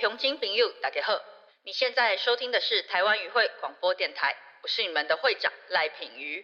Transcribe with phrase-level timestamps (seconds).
[0.00, 1.12] 乡亲朋友，大家好！
[1.62, 6.42] 你现在收听的是台湾语会广播电台，我是你们的会长赖品瑜。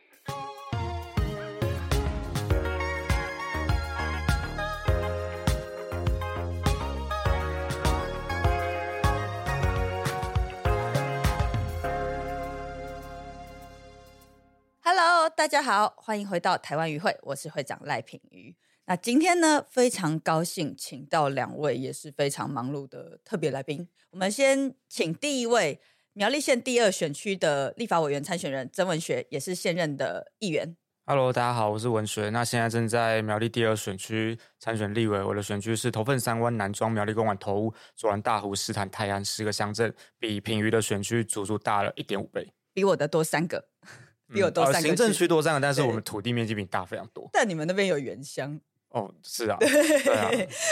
[14.83, 18.55] Hello，大家好，欢迎回到台湾语会，我是会长赖品瑜。
[18.89, 23.89] 那今天呢，非常高兴请到两位也是非常忙碌的特别来宾。
[24.11, 25.81] 我们先请第一位
[26.13, 30.77] 苗栗县第二选区的立法委员参选人曾文学，也是现任的议员。
[31.05, 32.31] Hello，大家好，我是文学。
[32.31, 43.69] 那现在正在苗栗第二选区参选立委，我的选区是头份三湾南庄苗栗公馆头屋左岸大湖石潭泰安十个乡镇，比品瑜的选区足足大了一点五倍，比我的多三个，
[44.33, 47.29] 比我多三个、呃行政区多三个，但是我们土地面积比你大非常多。
[47.33, 50.31] 但你们那边有原乡，哦，是啊，对啊。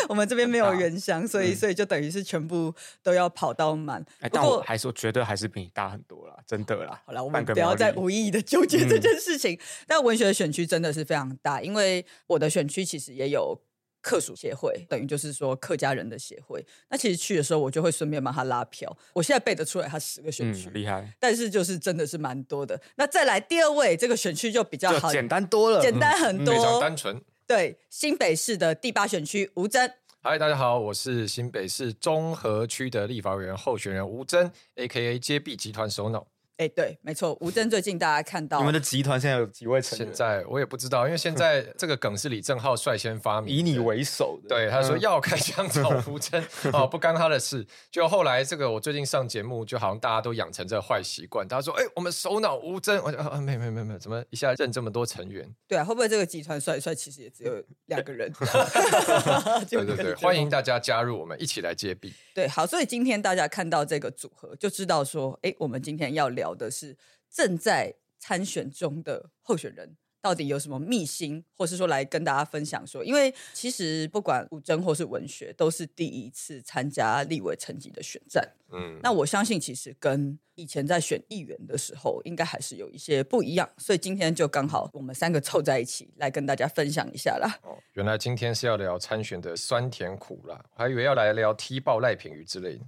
[0.08, 4.04] 我们这边没有原乡，所以、嗯所以就等于是全部都要跑到满。
[4.20, 7.02] 哎，不过但我还是我绝对还是比你大很多啦，真的啦。
[7.04, 9.58] 好了，我半们不要再无意义的纠结这嗯件事情。
[9.86, 13.60] 但文学的选区真的是非常大，因为我的选区其实也有
[14.00, 16.64] 客属协会，等于就是说客家人的协会。
[16.88, 18.96] 那其实去的时候，我就会顺便帮他拉票。
[19.12, 20.70] 我现在背得出来他十个选区。
[20.70, 22.80] 嗯，厉害，但是就是真的是蛮多的。
[22.96, 25.82] 那再来第二位，这个选区就比较好，就简单多了。
[25.82, 26.80] 简单很多非常多。
[26.80, 27.20] 单纯。
[27.46, 29.90] 对，新北市的第八选区吴征，
[30.22, 35.18] 嗨，大家好，我是新北市中和区的立法委员候选人吴征，A.K.A.
[35.18, 36.26] 接臂集团首脑。
[36.56, 40.06] 哎，对，没错，吴征最近大家看到你们的集团现在有几位成员？
[40.06, 46.40] 现在我也不知道，因为现在这个梗是李正浩率先发明， 以你为首的，对，他说嗯要开枪找吴征
[46.72, 47.66] 哦，不干他的事。
[47.90, 51.46] 就后来这个我最近上节目，就好像大家都养成这个坏习惯。
[51.48, 55.52] 他说：“哎、我们首脑吴征，我就啊，啊没没没没，怎么一下认这么多成员？
[55.66, 58.32] 对啊，会不会这个集团帅一帅其实也只有两个人？
[59.68, 62.12] 对对对，欢迎大家加入我们，一起来接臂。
[62.32, 66.96] 对，好，所以今天大家看到这个组合，就知道说，哎，我们今天要聊聊的是
[67.30, 69.96] 正在参选中的候选人。
[70.24, 73.04] 到底有什么秘辛，或是说来跟大家分享说？
[73.04, 78.42] 因为其实不管古筝或是文学，都是第一次参加立委层级的选战。
[78.74, 83.68] 嗯，那我相信，其实跟以前在选议员的时候，应该还是有一些不一样。
[83.78, 87.58] 所以今天就刚好我们三个凑在一起，来跟大家分享一下啦。
[87.62, 92.84] 哦，原来今天是要聊参选的酸甜苦辣，我还以为要来聊踢爆赖品妤之类的。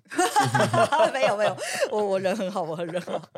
[1.13, 1.57] 没有没有，
[1.91, 3.29] 我我人很好，我很人很好。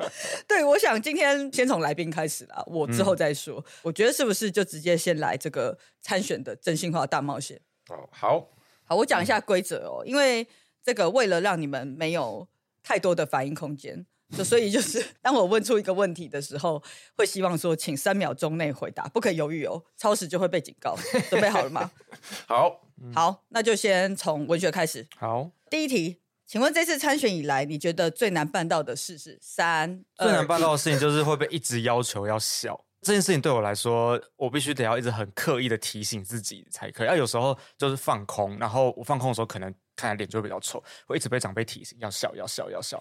[0.46, 3.64] 对，我想今天先从来宾开始啦，我之后再说。
[3.82, 7.60] 我觉得是不是就直接先来这个参选的真心话大冒险？
[7.88, 8.48] 哦，好，
[8.84, 10.46] 好，我讲一下规则哦，因为
[10.82, 12.48] 这个为了让你们没有
[12.82, 14.06] 太多的反应空间，
[14.36, 16.82] 就所以就是当我问出一个问题的时候，
[17.16, 20.96] 会希望说请三秒钟内回答，不可以犹豫哦，超时就会被警告。
[21.28, 21.90] 准备好了吗？
[22.46, 22.80] 好，
[23.14, 25.06] 好，那就先从文学开始。
[25.16, 25.50] 好。
[25.70, 30.02] 第一题，请问这次参选以来，你觉得最难办到的事是三？
[30.16, 32.86] 最难二办到的事情就是会被一直要求要笑。
[33.08, 37.08] 这件事情对我来说，我必须得要一直很刻意的提醒自己才可以。
[37.08, 42.98] 要有时候就是放空，然后我放空的时候，可能看起来脸就会比较丑，会一直被长辈提醒要笑，要笑，要笑。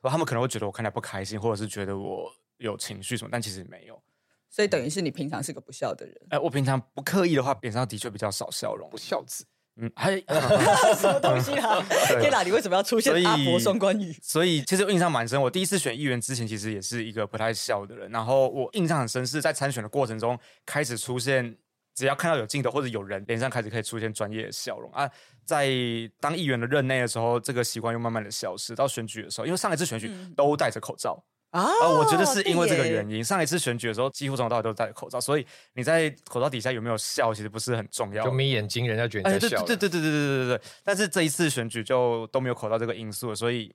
[0.00, 4.00] 然后他们可能会觉得我看起来不开心，或者是觉得我有情绪什么，但其实没有。
[4.48, 6.14] 所以等于是你平常是个不笑的人。
[6.30, 8.96] 哎，我平常不刻意的话，脸上的确比较少笑容不。
[8.96, 9.44] 孝子。
[9.80, 10.16] 嗯，还
[10.98, 11.80] 什么东西啊？
[12.20, 14.12] 天哪，你为什么要出现阿伯双关语？
[14.20, 15.40] 所以其实我印象蛮深。
[15.40, 18.10] 我第一次选议员之前，其实也是一个不太笑的人。
[18.10, 21.56] 然后我印象很深，是在参选的过程中开始出现，
[21.94, 25.08] 只要看到有镜头或者有人，脸上开始可以出现专业的笑容啊。
[25.44, 25.70] 在
[26.18, 28.74] 当议员的任内的时候，这个习惯又慢慢的消失。
[28.74, 31.24] 到选举的时候，因为上一次选举都戴着口罩。
[31.50, 33.24] 啊啊，我觉得是因为这个原因。
[33.24, 38.24] 上一次选举的时候，几乎从头到尾都戴着口罩，所以你在口罩底下有没有笑，其实不是很重要。
[38.24, 39.66] 就眯眼睛，人家觉得哎，你在笑了。
[39.66, 40.62] 对对对对对对对对对。
[40.84, 43.74] 但是这一次选举就都没有口罩这个因素了，所以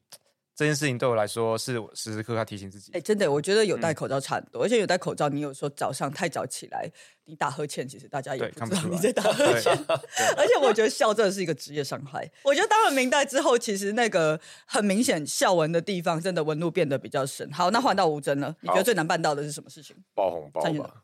[0.56, 2.92] 这件事情对我来说是我时时刻刻提醒自己。
[2.94, 6.88] 哎，真的，我觉得有嗯戴口罩差很多，而且有戴口罩，你有时候早上太早起来，
[7.26, 9.74] 你打呵欠，其实大家也不知道看不到你在打 呵欠。
[10.38, 12.30] 而且我觉得笑真的是一个职业伤害。
[12.44, 17.52] 我觉得当了明代之后，其实那个很明显笑纹的地方，真的纹路变得比较深。
[17.52, 19.96] 好，那换到吴真了，你觉得最难办到的是什么事情？
[20.14, 21.04] 包红包参选吧。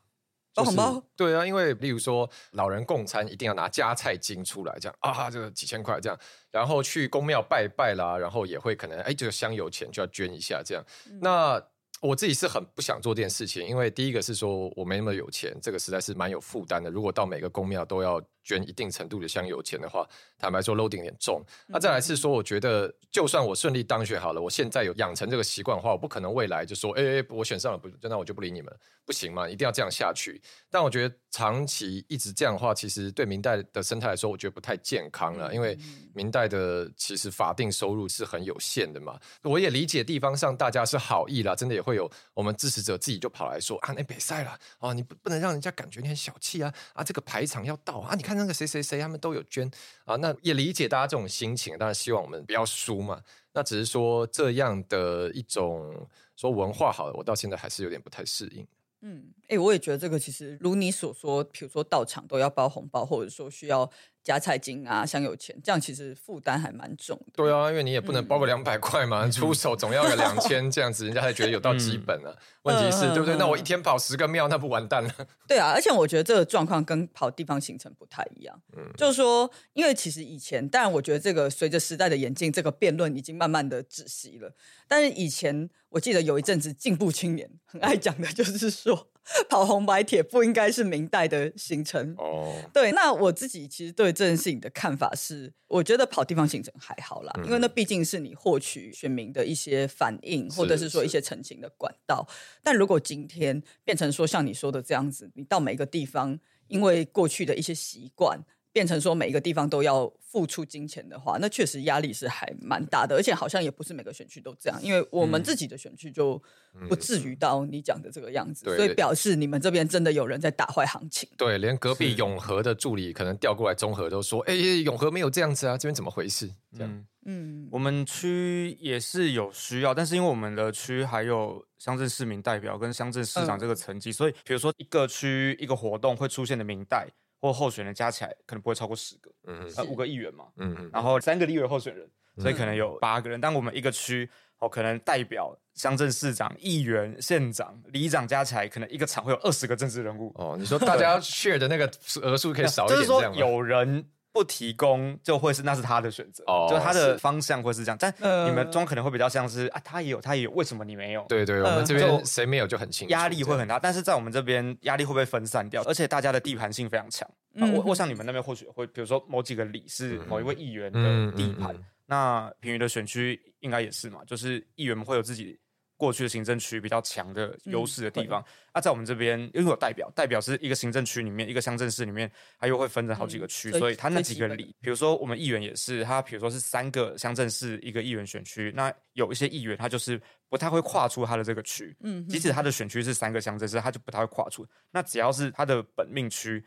[0.54, 6.18] 包红包就是对啊，因为例如说老人共餐一定要拿加菜金出来，这样啊，这个几千块这样，
[6.50, 10.84] 然后去公庙拜拜啦，然后也会可能哎，这个香油钱就要捐一下这样。
[11.08, 11.62] 嗯那
[12.02, 16.90] 我自己是很不想做这件事情，因为第一个是说我没那么有钱，这个实在是蛮有负担的。
[16.90, 20.06] 如果到每个公庙都要捐一定程度的香油钱的话，
[20.38, 21.42] 坦白说 loading 有点重。
[21.66, 30.40] 那再来是说，我觉得就算我顺利当选好了，我现在有养成这个习惯的话，我不可能未来就说，哎、我选上了，不，那我就不理你们，不行嘛，一定要这样下去。
[30.70, 35.78] 但我觉得长期一直这样的话，其实对明代的生态来说，我觉得不太健康了，因为
[36.14, 39.18] 明代的其实法定收入是很有限的嘛。
[39.42, 49.68] 我也理解地方上大家是好意啦，真的也会有我们支持者自己就跑来说啊，那北赛了啊，你不不能让人家感觉你很小气啊啊，这个排场要到啊，你看看那个谁谁谁他们都有捐
[50.04, 53.20] 啊，那也理解大家这种心情，当然希望我们不要输嘛。
[53.52, 58.64] 那只是说这样的一种说文化好了，我到现在还是有点不太适应。
[59.02, 63.90] 嗯，哎、我也觉得这个其实如你所说，比如说到场都要包红包，或者说需要
[64.22, 67.32] 加菜金啊、香油钱，这样其实负担还蛮重的。
[67.34, 72.34] 对啊，因为你也不能包个两百块嘛，出手总要个两千 这样子，人家才觉得有到基本啊。
[72.62, 73.34] 问题是，嗯对不对？
[73.36, 75.10] 嗯那我一天跑十个庙，那不完蛋了？
[75.48, 78.60] 对啊，而且我觉得这个状况跟跑地方行程不太一样。
[78.76, 84.54] 嗯就是说，因为其实以前，当然我觉得这个随着时代的演进，这个辩论已经慢慢的窒息了。
[84.86, 89.08] 但是以前我记得有一阵子进步青年很爱讲的就是说，
[89.48, 92.14] 跑红白铁不应该是明代的行程。
[92.18, 102.26] 哦，对，那我自己其实对这件事情的看法是，我觉得跑地方行程还好啦，因为那毕竟是你获取选民的一些反应，或者是说一些澄清的管道。
[102.62, 106.38] 但如果今天变成说像你说的这样子，你到每个地方，
[106.68, 108.40] 因为过去的一些习惯。
[108.72, 116.40] 变成说每一个地方都要付出金钱的话，那确实压力是还蛮大的，而且好像也不是每个选区都这样，因为我们自己的选区就
[116.88, 121.28] 不至于到你讲的这个样子，对所以表示你们这边真的有人在打坏行情。
[121.36, 126.92] 对，连隔壁永和的助理可能调过来中和都说：“哎、永和没有这样子啊，这边怎么回事？”这样，
[127.26, 137.08] 嗯，嗯，我们区也是有需要，但是因为我们的区还有乡镇市民代表跟乡镇市长这个层级，所以比如说一个区一个活动会出现的民代
[137.40, 142.08] 或候选人加起来可能不会超过十个，嗯呃，五个议员嘛，嗯嗯，然后三个立委候选人，
[142.38, 143.40] 所以可能有八个人。
[143.40, 144.28] 但我们一个区
[144.58, 150.30] 哦，可能代表乡镇市长、议员、县长、里长加起来，可能一个场会有二十个政治人物。
[150.36, 151.90] 哦，你说大家 share 的那个
[152.22, 153.22] 额数可以 少一点，就是说？
[153.34, 157.96] 有人不提供，就会是那是他的选择，哦就是他的方向会是这样。
[158.00, 161.24] 但呃你们中可能会比较像是啊，他也有，他也有，为什么你没有？
[161.28, 165.82] 对对，我呃们这边就谁没有就很清楚，压力会很大，但是在我们这边压力会不会分散掉？
[165.84, 167.28] 而且大家的地盘性非常强。
[167.28, 175.58] 啊嗯我我想你们那边或许会，比如说某几个里是某一位议员的嗯地盘，嗯嗯那平舆的选区应该也是嘛，就是议员们会有自己
[176.00, 178.42] 过去的行政区比较强的优势的地方。
[178.72, 190.18] 那、在我们这边，因为有代表，代表是一个行政区里面，一个乡镇市里面，它又会分成好几个区，嗯所以它那几个里，比如说我们议员也是，他比如说是三个乡镇市一个议员选区，那有一些议员他就是
[190.48, 194.66] 不太会跨出他的这个区，嗯即使他的选区是三个乡镇市，他就不太会跨出。
[194.90, 196.64] 那只要是他的本命区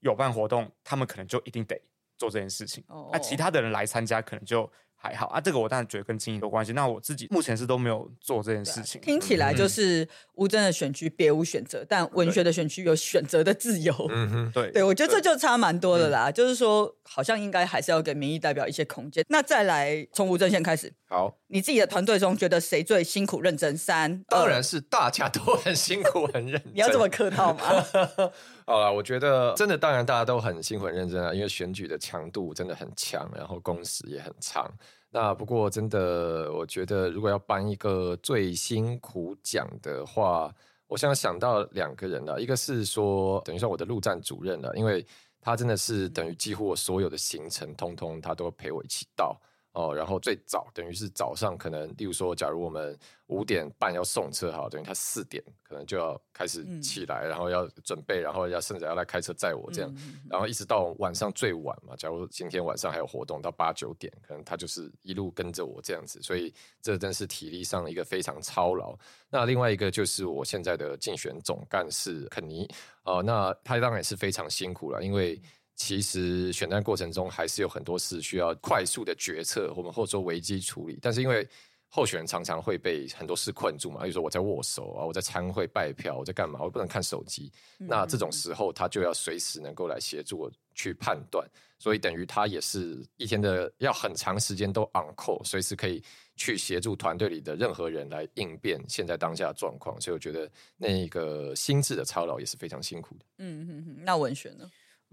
[0.00, 1.76] 有办活动，他们可能就一定得
[2.16, 2.84] 做这件事情。
[2.86, 4.70] 哦那其他的人来参加，可能就
[5.06, 5.40] 还好啊。
[5.40, 6.72] 这个我当然觉得跟经营有关系。
[6.72, 9.00] 那我自己目前是都没有做这件事情。
[9.00, 13.94] 听起来就是乌镇的选区别无选择，但文学的选区有选择的自由。
[14.10, 16.30] 嗯哼， 对对，我觉得这就差蛮多的嗯啦。
[16.30, 19.24] 就是说，好像应该还是要给民意代表一些空间。
[19.28, 23.76] 那再来从吴镇先开始，好，你自己的团队中觉得谁最辛苦认真？
[23.76, 26.62] 三，二当然是大家都很辛苦很认真。
[26.74, 27.84] 你要这么客套吗？
[28.66, 34.68] 好了，我觉得真的，当然大家都很辛苦很认真啊，因为选举的强度真的很强，然后工时也很长。
[35.16, 40.54] 那不过真的，我觉得如果要颁一个最辛苦奖的话，
[40.88, 45.02] 我想想到两个人了，一个是说等于说我的陆战主任了，因为
[45.40, 49.34] 他真的是等于几乎我所有的行程，通通他都陪我一起到。
[49.76, 61.94] 哦，然后最早等于是早上，可能例如说，假如我们五点半要送车，哈，等于他四点可能就要开始嗯起来，然后要准备，然后要甚至要来开车载我这样，嗯然后一直到晚上最晚嘛。
[61.94, 68.96] 假如今天晚上还有活动到八九点，可能他就是一路跟着我这样子，所以这真是体力上一个非常操劳。
[69.28, 72.66] 那另外一个就是我现在的竞选总干事肯尼，
[73.02, 75.38] 哦、那他当然也是非常辛苦了，因为。
[75.76, 80.98] 其实选战过程中还是有很多事需要快速的决策，我们或者说危机处理。
[81.00, 81.46] 但是因为
[81.88, 87.52] 候选人常常会被很多事困住嘛，比如说我在握手啊，我在参会拜票，我在干嘛，我不能看手机。
[87.78, 96.02] 那这种时候他就要随时能够来协助我去判断，所以等于他也是一天的要很长时间都 on call，随时可以
[96.36, 99.98] 去协助团队里的任何人来应变现在当下的状况。
[100.00, 103.24] 所以我觉得那个心智的操劳也是非常辛苦的。
[103.38, 104.68] 嗯嗯嗯，那文学呢？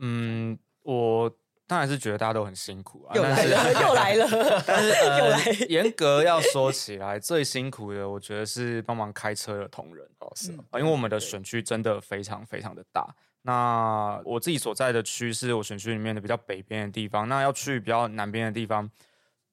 [0.06, 1.34] 嗯，我
[1.66, 4.28] 当然是觉得大家都很辛苦啊，又来了，又来了，
[4.68, 13.16] 但是 又来呃，严格要说起来，最辛苦的，我觉得是帮忙开车的同仁哦，是啊嗯啊，因为我们的选区真的非常非常的大。
[13.44, 18.90] 那我自己所在的区是我选区里面的比较北边的地方，那要去比较南边的地方，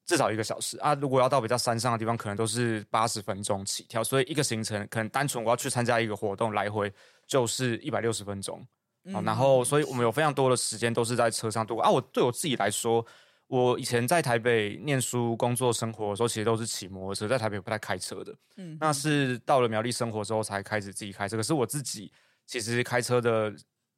[0.04, 0.94] 至少一个小时啊。
[0.94, 4.02] 如果要到比较山上的地方，可能都是八十分钟起跳。
[4.02, 6.92] 所以一个行程可能单纯我要去参加一个活动，来回
[7.26, 8.64] 就是一百六十分钟。
[9.12, 11.90] 啊，然后所以我们有非常多的时间都是在车上度过啊。
[11.90, 13.04] 我对我自己来说，
[13.46, 18.34] 我以前在台北念书、工作、生活的时候，其实都是骑摩托车，在台北不太开车的。
[18.56, 21.36] 嗯，那是到了苗栗生活之后才开始自己开车。
[21.36, 22.12] 可是我自己
[22.46, 23.52] 其实开车的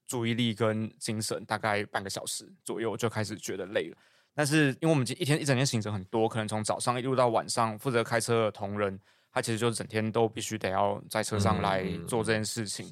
[0.06, 3.96] 注意力跟精神大概半个小时左右就开始觉得累了。
[4.34, 8.98] 但是因为我们一天一整天行程很多，可能从早上一路到晚上，负责开车的同仁，
[9.30, 12.86] 他其实就是整天都必须得要在车上来做这件事情。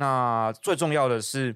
[0.00, 1.54] 那最重要的是，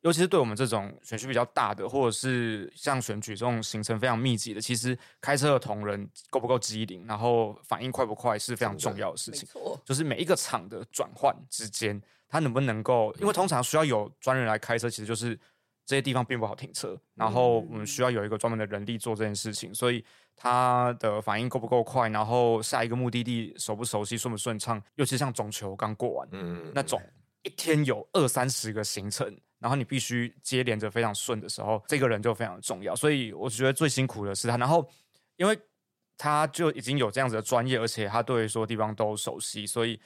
[0.00, 9.48] 尤其是对我们这种选区比较大的，或者是像选举这种行程非常密集的，其实开车的同仁够不够机灵，然后反应快不快是非常重要的事情。
[9.84, 15.38] 就是每一个场的转换之间，他能不能够，因为通常需要有专人来开车，其实就是
[15.86, 27.00] 这些地方并不好停车，然后我们需要有一个专门的人力做这件事情，所以他的反应够不够快，然后下一个目的地熟不熟悉、顺不顺畅，尤其像中球刚过完，嗯，那种。
[27.44, 29.26] 一天有二三十个行程，
[29.58, 32.96] 然后你必须接连着非常顺的时候，这个人就非常重要。
[32.96, 34.56] 所以我觉得最辛苦的是他。
[34.56, 34.90] 然后，
[35.36, 35.58] 因为
[36.16, 40.00] 他就已经有这样子的专业，而且他对所有地方都熟悉，所以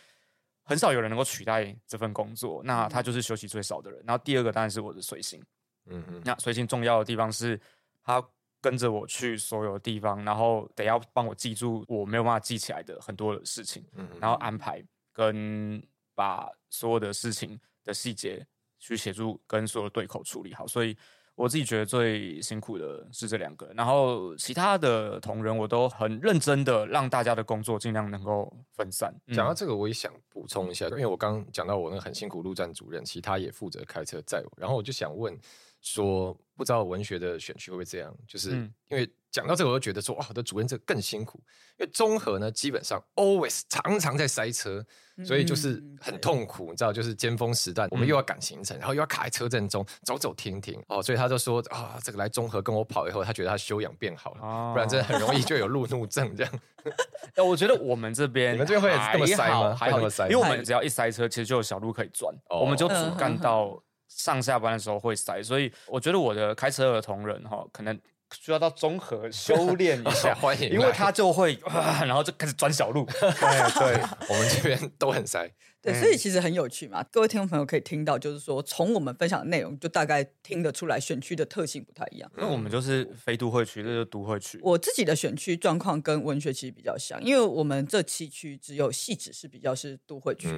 [0.65, 2.61] 很少有人能够取代这份工作。
[2.65, 4.03] 那他就是休息最少的人。
[4.05, 5.41] 然后第二个当然是我的随行，
[5.87, 7.61] 嗯嗯，那随行重要的地方是
[8.03, 8.21] 他
[8.61, 15.81] 跟着我去所有地方，然后得要帮我记住我没有办法记起来的很多的事情，嗯，然后安排跟。
[16.19, 18.45] 把所有的事情的细节
[18.81, 20.97] 去协助跟所有对口处理好，所以
[21.37, 29.15] 我自己觉得最辛苦的是这两个，然后其他的同仁我都很认真的让大家的工作尽量能够分散。
[29.33, 35.39] 讲到这个，我也想补充一下，因为我刚讲到我那很辛苦陆战主任，其他也负责开车载我，然后我就想问
[35.81, 38.15] 说，不知道文学的选区会不会这样？
[38.27, 38.51] 就是
[38.89, 39.09] 因为。
[39.31, 41.39] 讲到这个，我就觉得说，哇，我的主任这更辛苦，
[41.79, 44.83] 因为综合呢，基本上 always 常常在塞车，
[45.23, 56.61] 所以就是很痛苦，你知道，就是尖峰时段，我们又要赶行程，然后又要卡在车阵中走走停停，哦，所以他就说啊，这个来综合跟我跑以后，他觉得他修养变好了，不然真的很容易就有路怒症这样。
[57.37, 59.77] 哎，我觉得我们这边 你们这边会这么塞吗？
[59.77, 60.27] 还这么塞？
[60.29, 67.99] 因为我们只要一塞车，其实就有小路可以钻，我们就主干到上下班的时候会塞，所以我觉得我的开车的同仁哈，可能。
[68.39, 71.59] 需要到综合 修炼一下，欢迎，因为他就会，
[72.05, 73.07] 然后就开始钻小路。
[73.07, 73.31] 对
[73.81, 75.51] 对，我们这边都很塞。
[75.81, 77.03] 对，所以其实很有趣嘛。
[77.05, 82.31] 各位听众朋友可以听到，就是说从我们分享的内容，就大概听得出来选区的特性不太一样。
[82.37, 84.59] 因为我们就是非都会区，这是都会区。
[84.63, 90.49] 我自己的选区状况跟文学其实比较像，因为我们这七区只有细致是比较是都会区。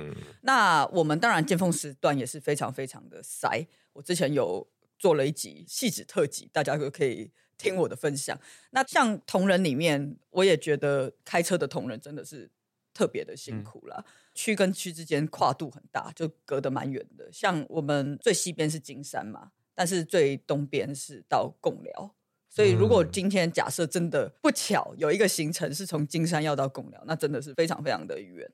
[0.43, 3.67] 那我们当然尖峰时段也是非常非常的塞。
[3.93, 4.67] 我之前有
[4.99, 7.31] 做了一集细致特辑，大家就可以。
[7.63, 12.51] 听我的分享，那像同仁里面，我也觉得开车的同仁真的是
[12.95, 14.03] 特别的辛苦了。
[14.41, 17.29] 区跟区之间跨度很大，就隔得蛮远的。
[17.31, 22.15] 像我们最西边是金山嘛，但是最东边是到贡寮，
[22.49, 28.51] 所以如果今天假设真的不巧有一个行程是从金山要到贡寮，那真的是非常非常的远。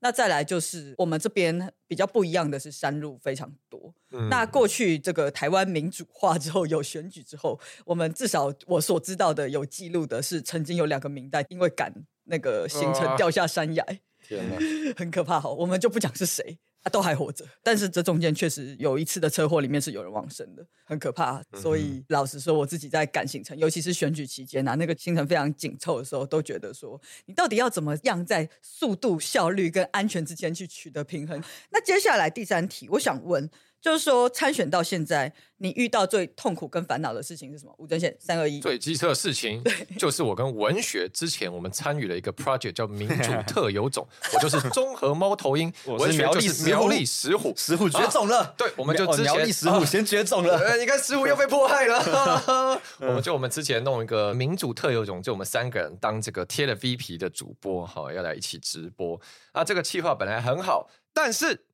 [0.00, 3.94] 那再来就是我们这边比较不一样的是山路非常多。
[4.30, 11.92] 那过去这个台湾民主化之后有选举之后，我们至少我所知道的有记录的是，曾经有两个明代因为赶
[12.24, 13.84] 那个行程掉下山崖，
[14.28, 14.56] 天哪，
[14.96, 15.40] 很可怕。
[15.40, 16.58] 好，我们就不讲是谁。
[16.84, 21.42] 啊，都还活着，但是这中间确实有一次的车祸，里面是有人亡生的，很可怕。
[21.54, 31.42] 所以老实说，我自己在赶行程，尤其是选举期间啊，那个行程非常紧凑的时候，都觉得说，你到底要怎么样在速度、效率跟安全之间去取得平衡？
[31.70, 33.50] 那接下来第三题，我想问。
[33.80, 37.72] 就是说，参选到现在，你遇到最痛苦跟烦恼的事情是什么？
[37.78, 38.58] 吴尊宪，三二一。
[38.60, 39.62] 最机车的事情，
[39.96, 48.52] 就是我跟文学之前我们参与了一个 project 叫民主 特有种，我就是综合猫头鹰，文学就是苗栗石虎，石虎绝种了。
[48.58, 50.76] 对，我们就之前石虎先绝种了。
[50.76, 52.82] 你看石虎又被迫害了。
[52.98, 59.20] 我们就我们之前弄一个民主特有种，就我们三个人当这个贴了 V P 的主播，哈，要来一起直播。
[59.52, 61.66] 啊，这个计划本来很好，但是。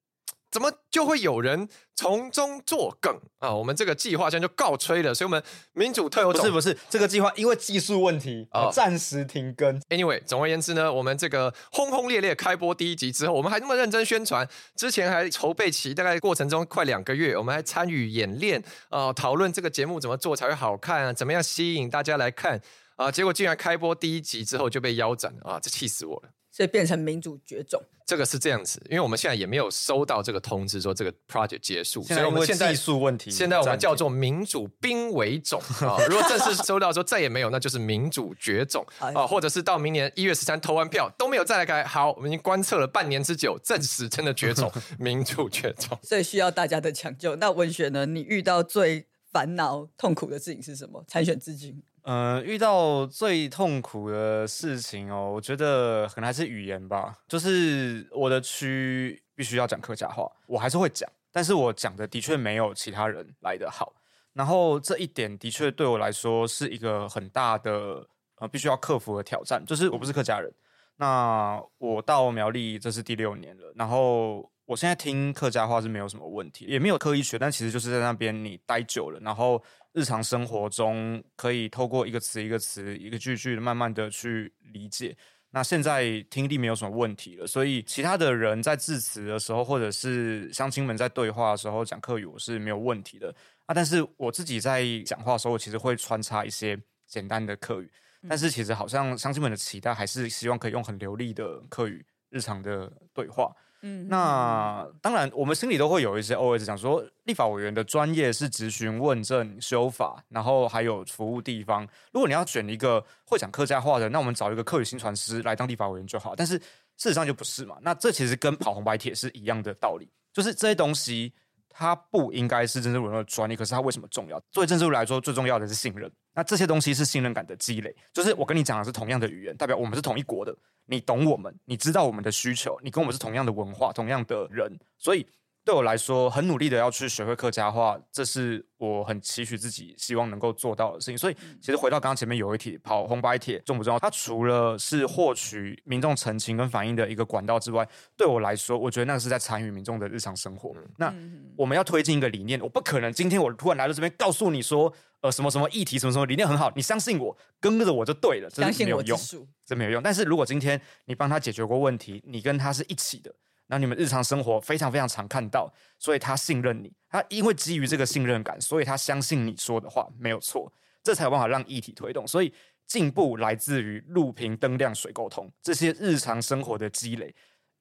[0.54, 3.52] 怎么就会有人从中作梗啊？
[3.52, 5.42] 我们这个计划现在就告吹了，所以我们
[5.72, 9.80] 民主特有种不是不是这个计划因为技术问题啊暂时停更。
[9.88, 22.60] Anyway，总而言之呢，我们这个轰轰烈烈开播第一集之后，我们还那么认真宣传，之前还筹备期大概过程中快两个月，我们还参与演练啊，讨论这个节目怎么做才会好看，啊，怎么样吸引大家来看
[22.94, 23.10] 啊？
[23.10, 25.58] 结果竟然开播第一集之后就被腰斩啊！
[25.60, 26.28] 这气死我了。
[26.54, 27.82] 所以变成民主绝种。
[28.06, 35.98] 这个是这样子，因为我们现在也没有收到这个通知说这个 project 结束，所以我们现在技术问题，现在我们叫做民主兵为种啊。
[36.08, 41.82] 如果正式收到说再也没有，那就是民主绝种哎啊，或者是到明年一月十三投完票都没有再来开。
[41.82, 44.70] 好，我们已经观测了半年之久，证实真的绝种，
[45.00, 45.98] 民主绝种。
[46.04, 47.34] 所以需要大家的抢救。
[47.36, 48.06] 那文学呢？
[48.06, 51.02] 你遇到最烦恼、痛苦的事情是什么？
[51.08, 57.14] 参选至今，呃，遇到最痛苦的事情哦，我觉得可能还是语言吧。
[57.26, 63.94] 就是我的区必须要讲客家话，我还是会讲，但是我讲的的确没有其他人来的好。
[64.34, 68.06] 然后这一点的确对我来说是一个很大的
[68.36, 69.64] 呃必须要克服的挑战。
[69.64, 70.52] 就是我不是客家人，
[70.96, 85.16] 那我到苗栗这是第六年了，然后我现在听客家话是没有什么问题，也没有刻意学，但其实就是在那边你待久了，然后日常生活中可以透过一个词一个词一个句句慢慢的去理解。
[85.50, 93.32] 那现在听力没有什么问题了，所以其他的人在致辞的时候，或者是乡亲们在对话的时候讲客语，我是没有问题的
[93.66, 93.74] 啊。
[93.74, 97.88] 但是我自己在讲话的时候，我其实会穿插一些简单的客语，
[98.28, 103.54] 但是其实好像乡亲们的期待还是希望可以用很流利的客语日常的对话。
[103.86, 111.86] 嗯，那当然，我们心里都会有一些 OS 讲说，立法委员的专业是咨询、问政、修法，然后还有服务地方。
[112.10, 116.34] 如果你要选一个会讲客家话的，那我们找一个客语新传师来当立法委员就好。
[116.34, 116.58] 但是
[116.96, 117.76] 事实上就不是嘛？
[117.82, 121.34] 那这其实跟跑红白帖是一样的道理，就是这些东西
[121.68, 124.40] 它不应该是政治委员的专利，可是它为什么重要？
[124.50, 126.10] 作为政治来说，最重要的是信任。
[126.34, 130.54] 那这些东西是信任感的积累，就是我跟你讲的是同样的语言，代表我们是同一国的。
[130.86, 135.26] 你懂我们，你知道我们的需求，你跟我们是同样的文化，同样的人，所以
[135.64, 141.16] 对我来说，很努力的要去学会客家话，这是我很期许自己希望能够做到的事情。
[141.16, 143.98] 所以，其实回到刚刚前面有一题，跑红白帖重不重要？
[143.98, 150.74] 它除了是获取民众澄清跟反映的一个管道之外，对我来说，我觉得那个是在参与民众的日常生活。
[150.98, 151.10] 那
[151.56, 154.92] 我们要推进一个理念，我不可能今天我突然来到这边告诉你说，
[155.24, 159.16] 呃，什么什么议题，什么什么理念很好，你相信我，跟着我就对了，这相是没有用。
[159.16, 159.48] 信我之术。
[159.64, 160.02] 这没有用。
[160.02, 163.34] 但是如果今天你帮他解决过问题，你跟他是一起的，
[163.68, 170.70] 那你们日常生活非常非常常看到，所以他信任你，他因为基于这个信任感，所以他相信你说的话没有错，
[171.02, 172.28] 这才有办法让议题推动。
[172.28, 172.52] 所以
[172.86, 177.34] 进步来自于路平灯亮水沟通这些日常生活的积累。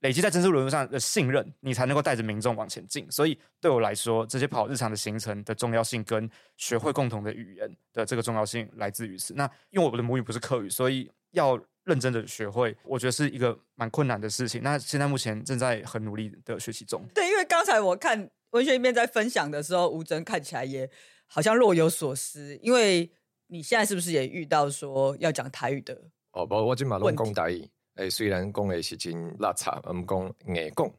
[0.03, 3.09] 累积在政治论文上的信任，你才能够带着民众往前进。
[3.09, 9.33] 所以对我来说，这些跑日常的行程的重要性，跟学会共同的语言的这个重要性来自于此。
[9.33, 14.61] 那因为我的母语不是客语，所以要认真的学会，我觉得是一个蛮困难的事情。
[14.61, 17.01] 那现在目前正在很努力的学习中。
[17.15, 20.89] 对，因为刚才我看文学一面在分享的时候，吴真看起来也
[21.27, 23.09] 好像若有所思，因为
[23.47, 25.97] 你现在是不是也遇到说要讲台语的？
[26.33, 30.91] 哦，不，我今嘛拢讲台语，诶，虽然讲的是真拉差，唔讲硬讲，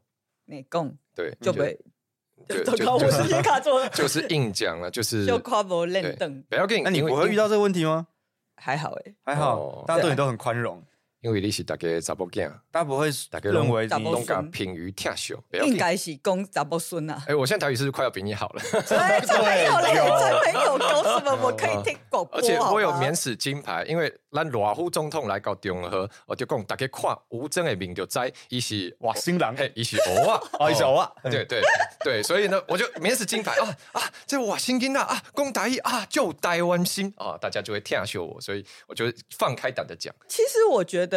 [0.47, 1.79] 硬讲对，就被
[2.49, 8.07] 就就就时间卡住了，就是硬讲了，就是就夸我对认凳，不要紧，那你因为不会遇到这个问题吗？
[8.57, 10.81] 还好哎、还好，哦大家对你都很宽容，
[11.25, 15.73] 因为你是大家查甫囝，大家不会大家认为你查某拢甲平于听小，不要紧。
[15.73, 17.25] 应该是公查不孙啊。
[17.27, 18.61] 哎，我现在台语是不是快要比你好了？
[18.83, 21.35] 才才没有嘞，有才没有，搞什么？
[21.43, 28.19] 我可以听广播，而且我有免死金牌，因为咱罗副总统来到中和，我就讲大家看吴征的名就知，
[28.51, 31.63] 伊是哇新郎嘿，伊是偶啊， 哦，一手啊，对对
[32.05, 39.07] 对，所以呢，我就免死金牌啊啊，这哇新金啊啊，公台语啊，就台湾心啊，大家就会听秀我，所以我就
[39.39, 41.14] 放开胆的讲其实我觉得，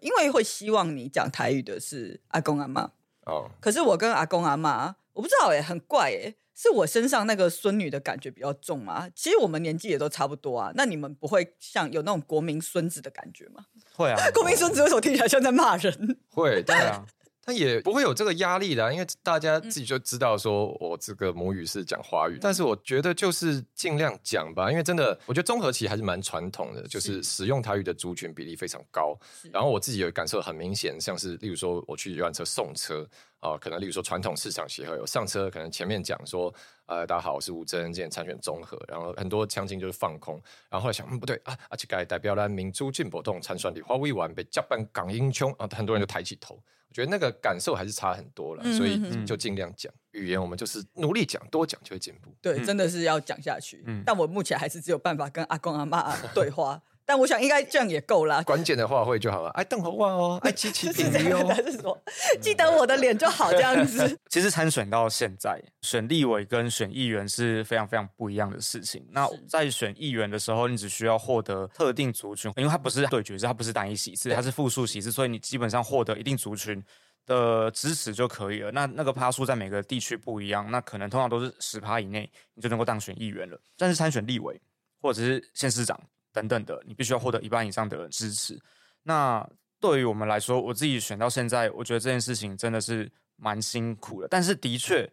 [0.00, 2.90] 因为会希望你讲台语的是阿公阿妈，
[3.26, 3.50] 哦。
[3.60, 9.08] 可是我跟阿公阿妈，我不知道哎、很怪哎、是我身上那个孙女的感觉比较重吗？
[9.14, 13.66] 其实我们年纪也都差不多啊，那你们不会像有那种国民孙子的感觉吗？
[13.94, 16.18] 会啊， 国民孙子为什么听起来像在骂人？
[16.30, 17.06] 会，对但啊，
[17.44, 29.18] 但也不会有这个压力的，因为大家自己就知道说我这个母语是讲华语，但是我觉得就是尽量讲吧，因为真的，我觉得综合其实还是蛮传统的，就是使用台语的族群比例非常高。
[29.52, 33.06] 然后我自己有感受很明显，像是例如说我去游览车送车
[33.40, 36.50] 啊、可能例如说传统市场协会有上车，可能前面讲说
[36.86, 46.58] 呃大家好，我是吴真，今天参选综合，然后很多枪金就是放空，然后后来想嗯不对啊，而且该代表了民主进步动参选的华为完被加班港英雄啊，很多人就抬起头。
[46.94, 52.32] 我觉得那个感受还是差很多了，嗯所以就尽量讲语言，我们就是努力讲，多讲就会进步。
[52.40, 53.82] 对，嗯真的是要讲下去。
[53.88, 58.42] 嗯但我目前还是只有办法跟阿公阿妈 对话，但我想应该这样也够啦。
[58.42, 59.50] 关键的话会就好了。
[59.50, 61.46] 爱邓红袜哦，爱七七平鱼哦。
[61.48, 61.98] 还是说
[62.40, 64.18] 记得我的脸就好这样子？
[64.30, 69.06] 其实参选到现在，选立委跟选议员是非常非常不一样的事情。
[69.10, 76.82] 那在选议员的时候，你只需要获得特定族群，因为它不是对决制，它不是单一席次，它是复数席次，所以你基本上获得一定族群
[77.26, 78.72] 的支持就可以了。
[78.72, 83.60] 那那个趴数在每个地区不一样，那可能通常都是十趴以内，你就能够当选议员了。
[83.76, 84.60] 但是参选立委
[85.02, 86.00] 或者是县市长。
[86.34, 88.60] 等等的，你必须要获得一半以上的支持。
[89.04, 94.26] 那对于我们来说，我自己选到现在，我觉得这件事情真的是蛮辛苦的。
[94.26, 95.08] 但是的确，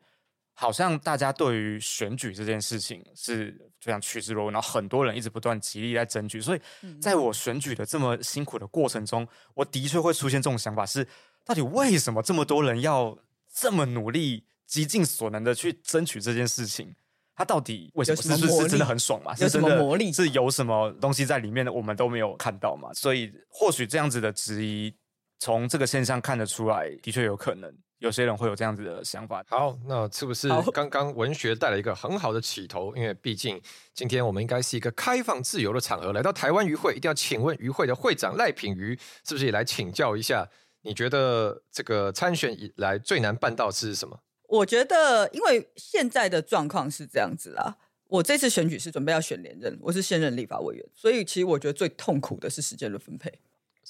[0.54, 6.42] 好像大家对于选举这件事情是非常趋之若鹜，然后很多人一直不断极力在争取。
[6.42, 6.62] 所以，
[7.00, 11.08] 在我选举的这么辛苦的过程中，我的确会出现这种想法：是
[11.46, 13.18] 到底为什么这么多人要
[13.54, 16.96] 这么努力、极尽所能的去争取这件事情？
[17.36, 19.34] 他到底为什么是是真的很爽嘛？
[19.38, 20.12] 有什么魔力？
[20.12, 21.72] 是有什么东西在里面的？
[21.72, 22.94] 我们都没有看到嘛？
[22.94, 24.94] 所以或许这样子的质疑，
[25.40, 29.44] 从这个现象看得出来，的确有可能有些人会有这样子的想法。
[29.48, 32.96] 好，那是不是刚刚文学带了一个很好的起头？
[32.96, 33.60] 因为毕竟
[33.94, 40.48] 今天我们应该是一个开放自由的场合，来到台湾渔会，一定要请问渔会的会长赖品瑜，是不是也来请教一下？
[40.84, 44.20] 你觉得这个参选以来最难办到是什么？
[44.52, 47.78] 我觉得，因为现在的状况是这样子啦。
[48.08, 53.32] 我这次选举是准备要选连任，我是现任立法委员，所以其实我觉得最痛苦的是时间的分配。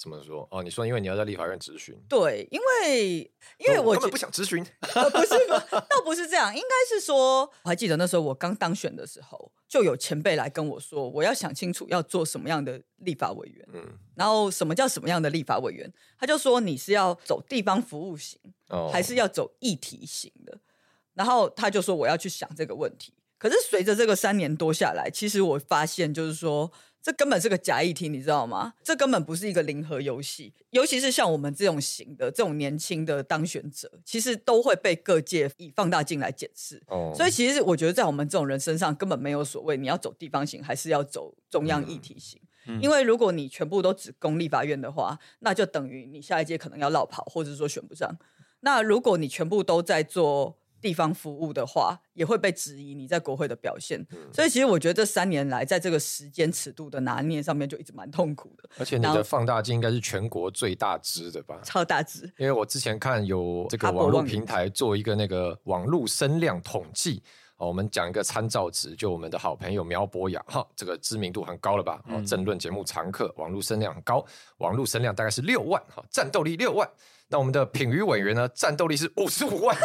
[0.02, 0.48] 怎么说？
[0.50, 1.96] 哦，你说因为你要在立法院质询？
[2.10, 3.20] 对，因为
[3.60, 4.88] 因为我根本不想质询，不
[5.20, 18.40] 是，倒不是这样，应该是说，我还记得那时候我刚当选的时候，就有前辈来跟我说，我要想清楚要做什么样的立法委员，嗯，然后什么叫什么样的立法委员，他就说你是要走地方服务型，
[18.92, 20.58] 还是要走议题型的，
[21.14, 23.14] 然后他就说我要去想这个问题。
[23.38, 26.72] 可是随着这个三年多下来，其实我发现就是说。
[27.02, 28.74] 这根本是个假议题，你知道吗？
[28.84, 36.80] 这根本不是一个零和游戏，尤其是像我们这种型的、这种年轻的当选者，其实都会被各界以放大镜来检视。
[36.88, 42.40] 哦，所以其实我觉得在我们这种人身上，根本没有所谓你要走地方型还是要走中央议题型。
[42.80, 48.16] 因为如果你全部都只攻立法院的话，那就等于你下一届可能要落跑，或者说选不上。
[48.60, 50.56] 那如果你全部都在做。
[50.82, 54.06] 地方服务的话，也会被质疑你在国会的表现。
[54.34, 58.70] 所以，其实我觉得这三年来，在这个时间尺度的拿捏上面，就一直蛮痛苦的。
[58.80, 61.60] 而且，你的放大镜应该是全国最大支的吧？
[61.64, 62.24] 超大支。
[62.38, 67.22] 因为我之前看有这个网络平台做一个那个网络声量统计，
[67.58, 72.02] 我们讲一个参照值，就我们的好朋友苗博雅，哈，这个知名度很高了吧？
[72.08, 74.26] 哦，政论节目常客，网络声量很高，
[74.58, 76.90] 网络声量大概是六万，哈，战斗力六万。
[77.32, 78.48] 那我们的品鱼委员呢？
[78.54, 79.76] 战斗力是五十五万，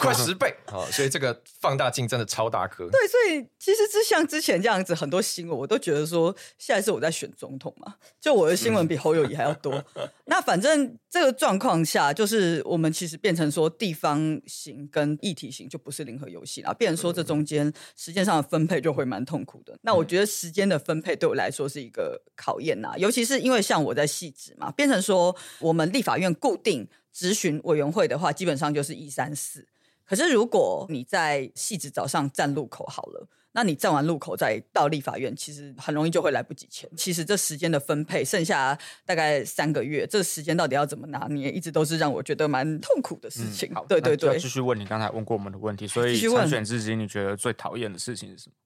[0.00, 0.86] 快十倍 啊！
[0.92, 2.88] 所以这个放大镜真的超大颗。
[2.88, 9.84] 对，所以其实之像之前这样子，很多新闻我都觉得说，下一次我在选总统嘛，就我的新闻比侯友谊还要多。
[10.26, 19.76] 那反正这个状况下，就是我们其实变成说地方型跟议题型就不是零和游戏了，变成说这中间时间上的分配就会蛮痛苦的。
[19.82, 26.86] 那我觉得时间的分配对我来说是一个考验呐，尤其是因为像我在细致嘛，变成说我们立法院固定。
[27.14, 29.66] 咨询委员会的话，基本上就是一三四。
[30.04, 36.90] 可是如果你在戏子早上站路口好了，那你站完路口再到立法院，其实很容易就会来不及签。
[36.96, 43.72] 其实这时间的分配，剩下大概三个月，这时间到底要怎么拿捏，一直都是让我觉得蛮痛苦的事情。
[43.88, 48.56] 对对对，继续问你刚才问过我们的问题，所以参选至今，你觉得最讨厌的事情是什么？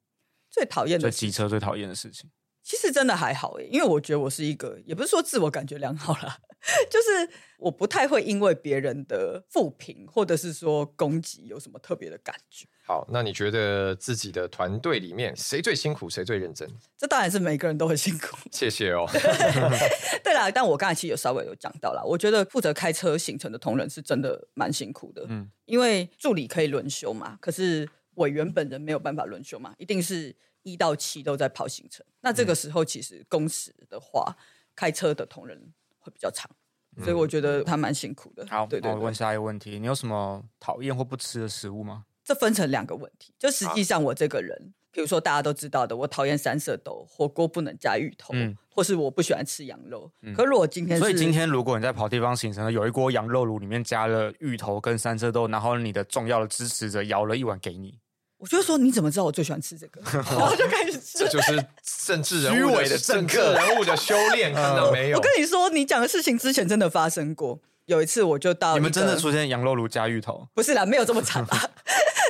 [0.50, 2.30] 最讨厌的机车最讨厌的事情。
[2.66, 6.36] 其实真的还好诶，因为我觉得我是一个，也不是说自我感觉良好啦，
[6.90, 12.66] 就是我不太会因为别人的负评或者是说攻击有什么特别的感觉。
[12.84, 16.68] 好，那你觉得自己的团队里面谁最辛苦，谁最认真？
[16.98, 18.36] 这当然是每个人都很辛苦。
[18.50, 19.06] 谢谢哦。
[20.24, 25.24] 对啦，但我刚才其实有稍微有讲到啦，我觉得负责开车行程的同仁是真的蛮辛苦的。
[25.28, 30.34] 嗯，因为助理可以轮休嘛，可是委员本人没有办法轮休嘛，一定是。
[30.66, 34.36] 一到七都在跑行程，那这个时候其实工时的话，
[34.74, 36.50] 开车的同仁会比较长，
[36.98, 38.44] 所以我觉得他蛮辛苦的。
[38.48, 38.90] 好，对对。
[38.90, 42.06] 我问下一个问题，你有什么讨厌或不吃的食物吗？
[42.24, 50.10] 这分成两个问题，就实际上我这个人，比如说大家都知道的，我讨厌三色豆，火锅不能加芋头，嗯，或是我不喜欢吃羊肉。
[50.34, 58.00] 可如果今天，所以今天如果你在跑地方行程，有一锅羊肉炉，里面加了芋头跟三色豆，然后你的重要的支持者舀了一碗给你。
[58.38, 60.00] 我就说你怎么知道我最喜欢吃这个？
[60.12, 61.18] 然后就开始吃。
[61.18, 61.64] 这就是
[62.06, 65.16] 政治人物的政客人物的修炼，看到没有？
[65.16, 67.60] 我跟你说，你讲的事情之前真的发生过。
[67.86, 70.48] 有一次我就到你们真的出现羊肉炉加芋头？
[70.54, 71.70] 不是啦，没有这么惨吧？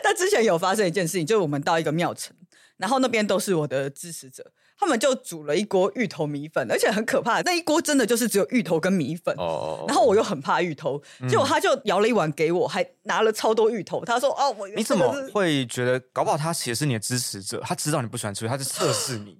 [0.03, 2.37] 但之前有发生一件事情，就是我们到一个庙城，
[2.77, 9.35] 然后那边都是我的支持者，他们就煮了一锅芋头米粉，而且很可怕，那一锅真的就是只有芋头跟米粉。
[9.39, 14.05] 哦，然后我又很怕芋头，结果他就舀了一碗给我，还拿了超多芋头。
[14.05, 17.61] 他说：“哦，我你怎么会觉得搞不好他其实是你的支持者？
[17.65, 19.39] 他知道你不喜欢吃，他是测试你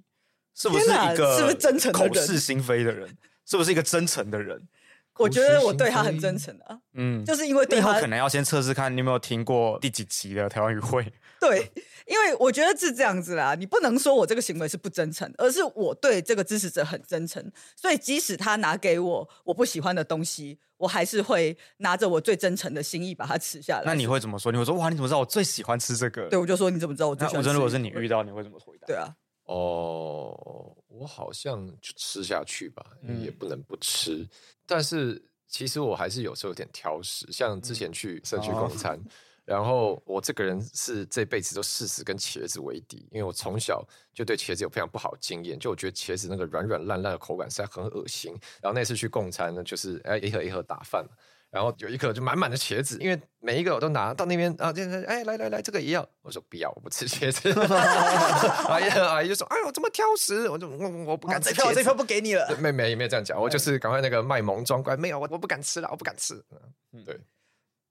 [0.55, 3.07] 是不是一个是不是真诚的口是心非的人，
[3.45, 4.67] 是不是一个真诚的人？
[5.19, 11.05] 我觉得我对他很真诚啊，嗯，就是因为以后对他可能要先测试看你有没有听过第几集的台湾语会。
[11.39, 11.71] 对，
[12.07, 23.83] 因为我觉得是这样子啦，你不能说我这个行为是不真诚，而是我对这个支持者很真诚，所以即使他拿给我我不喜欢的东西，我还是会拿着我最真诚的心意把它吃下来。
[23.85, 24.51] 那你会怎么说？
[24.51, 26.27] 你会说哇，你怎么知道我最喜欢吃这个？
[26.27, 27.49] 对我就说你怎么知道我最那喜欢吃？
[27.49, 28.87] 吴真如果是你遇到，你会怎么回答？
[28.87, 29.13] 对啊，
[29.45, 34.27] 哦，我好像就吃下去吧，因为也嗯不能不吃。
[34.65, 38.99] 但是其实我还是有时候有点挑食，像之前去社区哦共餐，
[39.45, 48.31] 然后我这个人是这辈子都誓死跟茄子为敌，因为我从小就对茄子有非常不好的经验，就我觉得茄子那个软软烂烂的口感实在很恶心。
[48.61, 51.11] 然后那次去共餐呢，就是哎一盒一盒打饭嘛。
[51.57, 56.07] 然后有一颗就满满的茄子，因为每一个我都拿到那边啊，就是哎来来来，这个也要。
[56.21, 57.49] 我说不要，我不吃茄子。
[58.69, 61.93] 阿姨阿姨就说：“哎呦，这么挑食！”我就我我不敢吃茄子。
[61.95, 62.55] 不给你了。
[62.59, 66.35] 妹妹也没有这样讲，我就是赶快那个卖萌装乖，没有我我不敢吃了，我不敢吃。
[66.93, 67.19] 嗯对，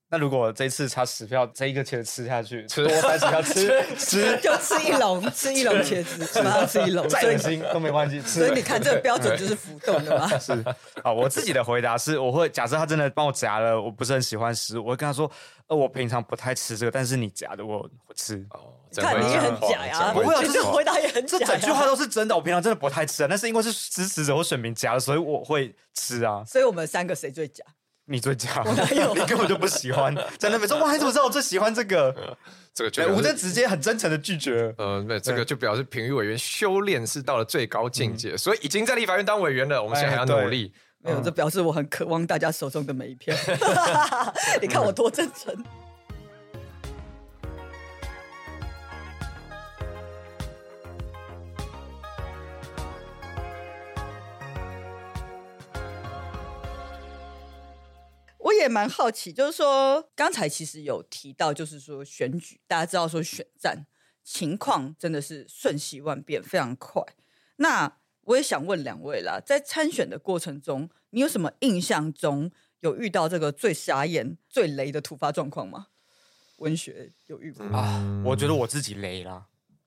[0.09, 7.11] 那如果这次差十票，这一个茄子吃下去，吃多三十票吃吃，就吃一笼，吃一笼茄子，马上吃一笼。
[7.11, 8.39] 所以再恶心都没关系，吃。
[8.39, 10.29] 所以你看，这个标准就是浮动的嘛。
[10.39, 10.53] 是
[11.03, 15.29] 啊，我自己的回答是，我会假设他真的帮我夹了，我不是很喜欢食物，我会跟他说，
[15.67, 18.37] 呃，我平常不太吃这个，但是你夹的我我吃。
[18.51, 21.37] 哦，你看你也很假呀，不会啊这是你这回答也很假。
[21.37, 26.45] 这整句话都是真的，我平常真的不太吃啊，但是因为是支持者或选民夹的，所以我会吃啊。
[26.47, 27.65] 所以我们三个谁最假？
[28.07, 32.15] 你最夹，哪有 你根本就不喜欢，在那边说 哇，你怎么知道我最喜欢这个？
[32.73, 34.73] 这个就对，表示吴真直接很真诚的拒绝。
[34.79, 40.73] 呃，没这个就表示评议委员修炼是到了最高境界，所以已经在立法院当委员了，我们现在还要努力。
[41.03, 43.35] 没有，这表示我很渴望大家手中的每一票。
[44.61, 45.55] 你看我多真诚。
[58.57, 63.87] 也蛮好奇，就是说刚才其实有提到，就是说选举，大家知道说选战
[64.25, 67.03] 情况真的是瞬息万变，非常快。
[67.57, 75.89] 那我也想问两位啦，在参选的过程中，你有什么印象中有遇到这个最傻眼、最雷的突发状况吗？
[76.59, 77.65] 文学有遇过？
[77.67, 79.47] 啊，我觉得我自己雷啦，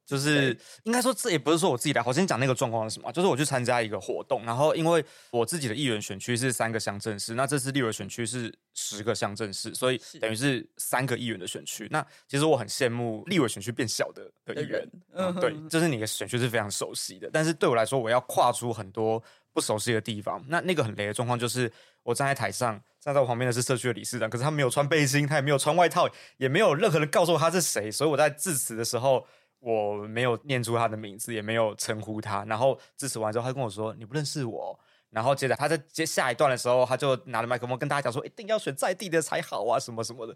[0.09, 11.87] 就是应该说这也不是说我自己来，我先讲那个状况是什么，就是我去参加一个活动，然后因为我自己的议员选区是三个乡镇市，那这次立委选区是十个乡镇市，所以等于是三个议员的选区。
[11.91, 19.21] 那其实我很羡慕立委选区变小的的议员，嗯对，就是你的选区是非常熟悉的，但是对我来说，我要跨出很多
[19.53, 20.43] 不熟悉的地方。
[20.47, 29.23] 那那个很雷的状况就是，我站在台上，站在我旁边的是社区的理事长，可是他没有穿背心，他也没有穿外套，也没有任何人告诉我他是谁，所以我在致辞的时候。
[29.59, 32.43] 我没有念出他的名字，也没有称呼他。
[32.45, 34.79] 然后致辞完之后，他跟我说：“你不认识我。”
[35.11, 40.35] 然后接着他在接下一段的时候，他就拿着麦克风跟大家讲说：“一定要选在地的才好啊，什么什么的。”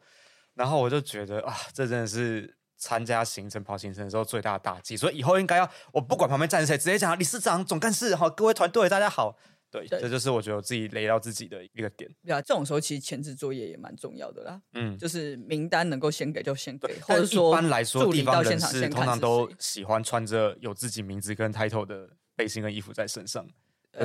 [0.56, 4.98] 然后我就觉得啊，这真的是参加行程跑行程的时候最大的大忌。
[4.98, 9.38] 所以以后应该要，我不管旁边站谁，直接讲理事长、总干事好，各位团队大家好。
[9.80, 12.10] 对，对这就是我觉得我自己雷到自己的一个点。
[12.24, 23.48] 对啊，这种时候其实前置作业也蛮重要的啦，嗯，就是名单能够先给就先给，或者说一般来说，地方人现场先士通常都喜欢穿着有自己名字跟 title 的背心跟衣服在身上。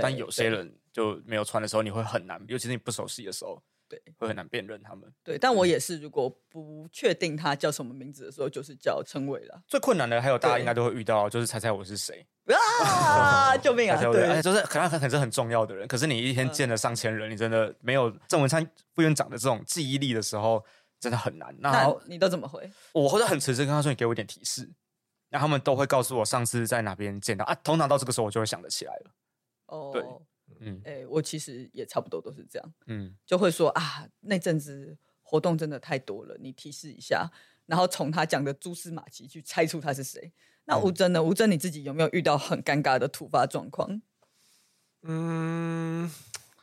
[0.03, 5.11] 但有些人就没有穿的时候，你会很难，尤其是你不熟悉的时候，对，会很难辨认他们。
[5.25, 9.63] 对，但我也是，如果不确定他叫什么名字的时候，就是叫称谓了。
[9.67, 12.27] 最困难的还有大家对应该都会遇到，就是猜猜我是谁。
[12.49, 13.57] 啊！
[13.59, 13.97] 救命啊！
[14.01, 20.65] 猜猜我是，哎，对，就是可能可能是很重要的人，可是你一天嗯见了上千人，你真的没有郑文灿副院长的这种记忆力的时候，
[20.99, 21.55] 真的很难。
[21.61, 22.71] 然那你都怎么回？
[22.93, 24.71] 我会很迟迟跟他说：“你给我一点提示。”
[25.29, 27.55] 然后他们都会告诉我上次在哪边见到啊。
[27.57, 29.11] 通常到这个时候，我就会想得起来了。
[29.67, 30.03] 哦，对
[30.61, 37.31] 嗯哎，我其实也差不多都是这样，嗯，就会说啊，那阵子活动真的太多了，你提示一下，
[37.67, 40.33] 然后从他讲的蛛丝马迹去猜出他是谁。
[40.65, 41.23] 那嗯吴真呢？
[41.23, 44.03] 吴真你自己有没有遇到很尴尬的突发状况？
[45.03, 46.11] 嗯，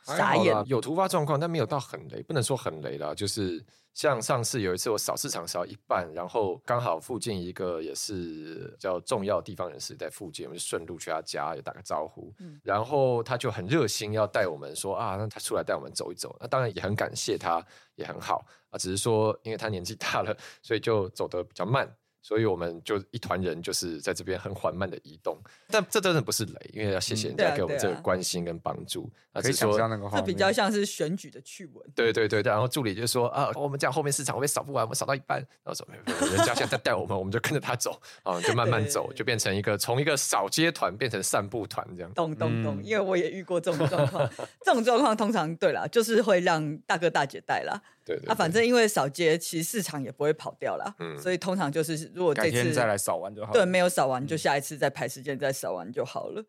[0.04, 3.14] 还傻眼好啦有突发状况，但没有到很雷，不能说很雷啦。
[3.14, 3.64] 就是
[3.96, 16.36] 像上次有一次我扫市场扫一半，然后刚好附近一个也是比较重要的地方人士在附近，我们就顺路去他家也打个招呼，嗯然后他就很热心要带我们说啊，那他出来带我们走一走。
[16.38, 21.90] 那当然也很感谢他，也很好啊，只是说因为他年纪大了，所以就走得比较慢。
[22.26, 25.38] 所以我们就一团人就是在这边很缓慢的移动。
[25.68, 29.08] 但这真的不是雷，因为要谢谢人家给我们这个关心跟帮助。
[29.30, 31.86] 啊，可以想只是说这比较像是选举的趣闻。
[31.94, 42.12] 对对对，然后助理就说啊，我们这样后面市场会被扫不完，我们扫到一半，然后说没有没有人家现在在带我们，我们就跟着他走啊，就慢慢走，对就变成一个从一个扫街团变成散步团这样。
[42.12, 44.28] 懂懂懂，嗯因为我也遇过这种状况。
[44.64, 47.80] 这种状况通常对啦，就是会让大哥大姐带啦。
[48.06, 50.94] 对对啊，反正因为扫街，其实市场也不会跑掉啦。
[51.00, 53.52] 嗯所以通常就是如果这次天再来扫完就好。
[53.52, 56.44] 对，没有扫完，就下一次再排时间再扫完就好了。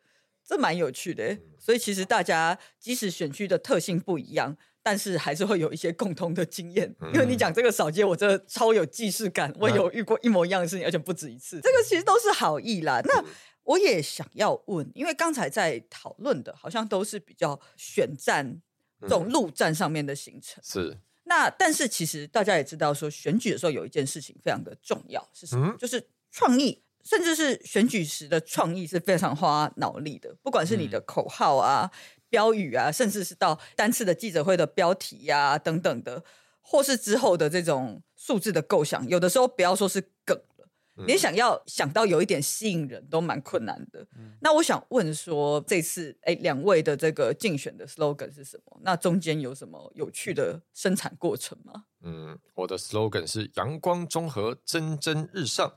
[0.46, 6.96] 这蛮有趣的所以其实大家即使选区的特性不一样，但是还是会有一些共通的经验。
[7.02, 11.60] 嗯因为你讲这个扫街，我真的超有既视感，我有遇过一模一样的事情，而且不止一次。
[11.60, 13.02] 这个其实都是好意啦。
[13.04, 13.22] 那
[13.63, 18.62] 我也想要问，因为刚才在讨论的，好像都是比较选战
[19.02, 20.63] 这种陆战上面的行程。
[20.63, 25.68] 是那但是其实大家也知道，说选举的时候有一件事情非常的重要，是什么？
[25.68, 30.36] 嗯就是创意，甚至是选举时的创意是非常花脑力的。
[30.42, 31.92] 不管是你的口号啊、
[32.30, 36.24] 标语啊，甚至是到单次的记者会的标题呀、啊、等等的，
[36.62, 40.57] 或是之后的这种数字的构想，有的时候不要说是梗了。
[41.06, 44.08] 连想要想到有一点吸引人都蛮困难的。
[44.40, 48.80] 那我想问说，这次哎两位的这个竞选的 slogan 是什么？
[48.82, 51.86] 那中间有什么有趣的生产过程吗？
[52.02, 55.74] 嗯，我的 slogan 是阳光综合蒸蒸日上。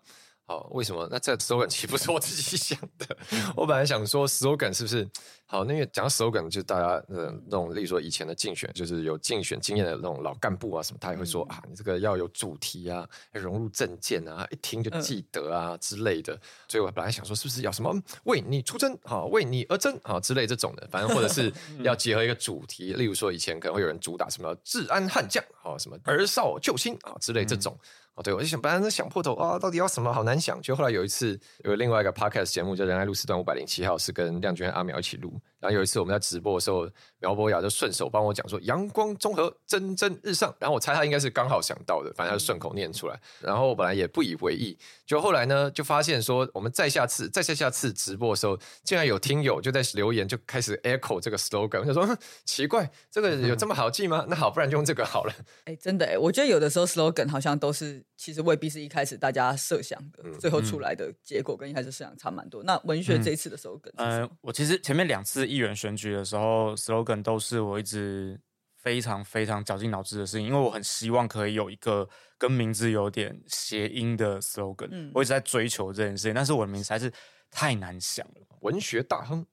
[0.50, 1.06] 好，为什么？
[1.08, 3.16] 那这 slogan 其实不是我自己想的。
[3.56, 5.08] 我本来想说 slogan 是不是
[5.46, 5.62] 好？
[5.64, 16.36] 那因为讲到 slogan，就大家呃那种，例如说以前的竞选，就是有竞选经验的那种老干部啊什么，他也会说、啊，你这个要有主题啊，要融入政见啊，一听就记得啊、之类的。
[16.66, 21.52] 所以我本来想说，是不是要什么嗯为你出征啊，为你而争啊之类这种的，反正或者是
[21.84, 27.78] 要结合一个主题，例如说以前可能会有人主打什么治安悍将啊，什么儿少救星啊之类这种。
[28.22, 30.60] 对，我就想，本来在想破头啊，到底要什么好难想。
[30.60, 35.32] 就后来有一次有另外一个 podcast 节目叫《仁爱路四段五百零七号》，是跟亮君阿苗一起录。
[35.60, 43.20] 然后有一次我们在直播的时候，苗博雅就顺手帮我讲说“阳光综合蒸蒸日上”，然后我猜他应该是刚好想到的，反正他就顺口念出来。
[43.40, 54.24] 然后我本来也不以为意，就后来呢，就发现说我们再下次、再下下次直播的时候，竟然有听友就在留言就开始 echo 这个 slogan，我就说奇怪，这个有这么好记吗？
[54.30, 55.34] 那好，不然就用这个好了。
[55.64, 62.62] 哎，真的哎，我觉得有的时候 slogan 好像都是其实未必是一开始大家设想的，最后出来的结果跟一开始设想差蛮多。
[62.64, 64.30] 那文学这一次的 slogan 嗯、么？
[64.40, 68.40] 我其实前面两次议员选举的时候，slogan 都是我一直
[68.76, 72.08] 非常非常绞尽脑汁的事情，因为我很希望可以有一个
[72.38, 75.10] 跟名字有点谐音的 slogan，、嗯。
[75.14, 77.12] 我一直在追求这件事情，但是我的名字还是
[77.50, 79.44] 太难想了，文学大亨，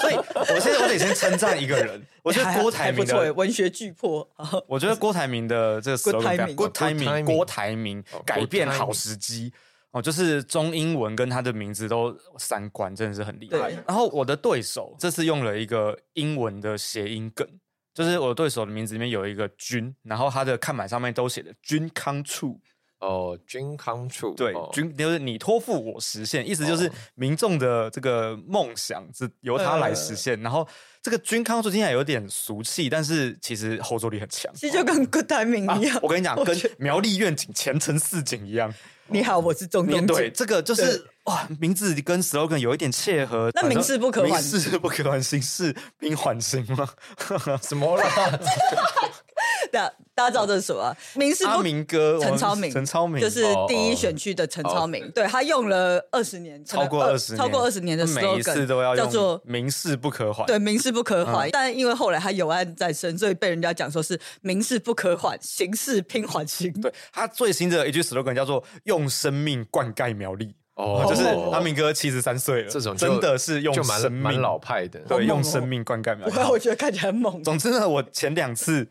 [0.00, 3.32] 所以我现在我得先称赞一个人， 我觉得郭台铭的。
[3.34, 4.28] 文学巨破。
[4.66, 9.52] 我觉得郭台铭的这个 slogan 非常 timing Good Good timing，timing 郭台铭哦改变好时机
[9.98, 13.70] 哦，就是中英文跟他的名字都三观，真的是很厉害。
[13.86, 17.46] 然后我的对手这次用了一个英文的谐音梗，
[17.92, 22.60] 就是我的对手的名字里面有一个君，然后他的看板上面都写的君康处，
[23.00, 30.40] 哦，君康处，对，哦君就是你托付我实现，意思就是哦民众的这个梦想是由他来实现。
[30.40, 30.66] 然后
[31.00, 34.52] 这个君康处听起来有点俗气，但是其实后坐力很强。
[34.54, 35.96] 其实就跟 Good Timing 一样。
[35.96, 38.72] 啊我跟你讲，跟苗栗愿景前程似锦一样。
[39.10, 40.32] 你好，我是钟你对，东锦。
[40.34, 43.50] 这个就是哇，名字跟 slogan 有一点切合。
[43.54, 46.86] 那名事不可缓名事不可缓，刑事并缓刑吗？
[47.62, 48.38] 什么啦？
[49.72, 50.82] 大家大家知道这是什么？
[50.82, 50.96] 啊？
[51.14, 55.10] 民事阿不明哥，陈超明，陈超明就是哦第一哦选区的陈超明，哦。
[55.14, 60.46] 对他用了二十年，超过二十，超过二十年的每一 slogan，次都要叫做民事不可缓。
[60.46, 61.26] 对，民事不可嗯。
[61.26, 66.72] 缓，但因为后来他有案在身，所以被人家讲说是民事不可缓，刑事拼缓刑。
[66.80, 71.04] 对，他最新的一句 slogan 叫做“用生命灌溉苗栗”，哦。
[71.08, 74.22] 就是阿明哥七十三岁了，这种真的是用生命。
[74.22, 75.22] 蛮老派的，对，哦。
[75.22, 76.34] 用生命灌溉苗栗。
[76.36, 78.88] 我我觉得看起来很猛，总之呢，我前两次，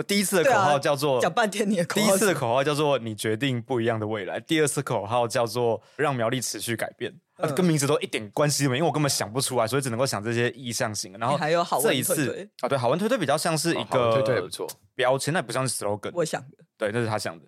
[0.00, 7.14] 我第一次的口号叫做讲半天你的口第一次的口号叫做“你决定不一样的未来”，第二次口号叫做“让苗栗持续改变”，
[7.54, 11.18] 跟名字都一点关系都没有，因为我根本想不出来，所以只能够想这些意象型的。
[11.18, 14.66] 然后还有好这一次推推啊，对，好文推推比较像是一个推推也不错。
[14.94, 16.56] 标签，那不像是 slogan，我想的。
[16.78, 17.44] 对，那是他想的。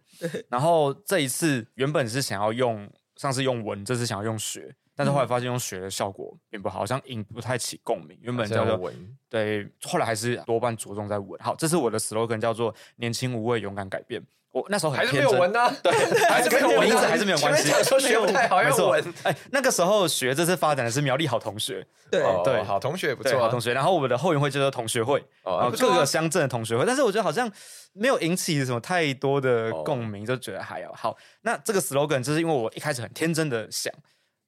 [0.51, 2.87] 然后这一次原本是想要用，
[3.23, 8.19] 上次用文，这次想要用学，但是后来发现用学的效果并不好，好像引不太起共鸣。
[8.21, 11.41] 原本叫做文，对，后来还是多半着重在文。
[11.41, 14.21] 好，这是我的 slogan，叫做“年轻无畏，勇敢改变”。
[14.53, 15.75] 我那时候很还是没有文呢？
[15.83, 15.91] 对，
[16.29, 17.71] 还是跟名字还是没有关系。
[17.83, 18.83] 说学不太好没错。
[18.83, 22.63] 要文。，哎，那个时候学这次发展的是苗栗好同学，对，哦对。
[22.63, 23.41] 好同学也不错啊。
[23.41, 23.59] 好同。
[23.59, 27.51] 学，然后我们的后援会就是同学会，然后哦各个乡镇的同学会，但是我觉得好像
[27.95, 30.93] 没有引起什么太多的哦共鸣，就觉得还好。
[30.95, 33.91] 好，那这个 slogan 就是因为我一开始很天真的想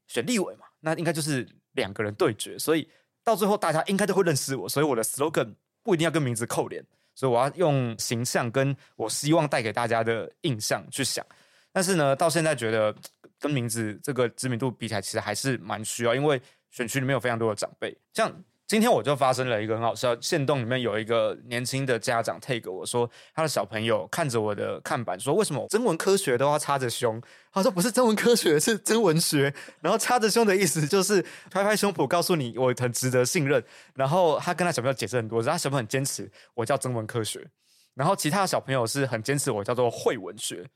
[0.07, 2.87] 选立委嘛，那应该就是两个人对决，所以
[3.25, 6.85] 到最后大家应该都会认识我，所以我的 slogan 不一定要跟名字扣连，
[7.15, 11.25] 所以我要用形象跟我希望带给大家的印象去想。
[11.73, 12.95] 但是呢，到现在觉得
[13.39, 16.41] 跟名字这个知名度比起来，其实还是蛮需要，因为
[16.71, 18.33] 选区里面有非常多的长辈，像
[18.75, 27.23] 今天我就发生了一个很好笑，线动里面有一个年轻的家长 take 我说，他的小朋友看着我的看板说，为什么征文科学都要插着胸？
[27.53, 29.55] 他说不是征文科学，是真文学。
[29.81, 33.63] 然后插着胸的意思就是拍拍胸脯告诉你我很值得信任。
[33.95, 37.47] 然后他跟他小朋友解释很多，他小朋友很坚持我叫征文科学，
[37.95, 40.69] 然后其他的小朋友是很坚持我叫做会文学。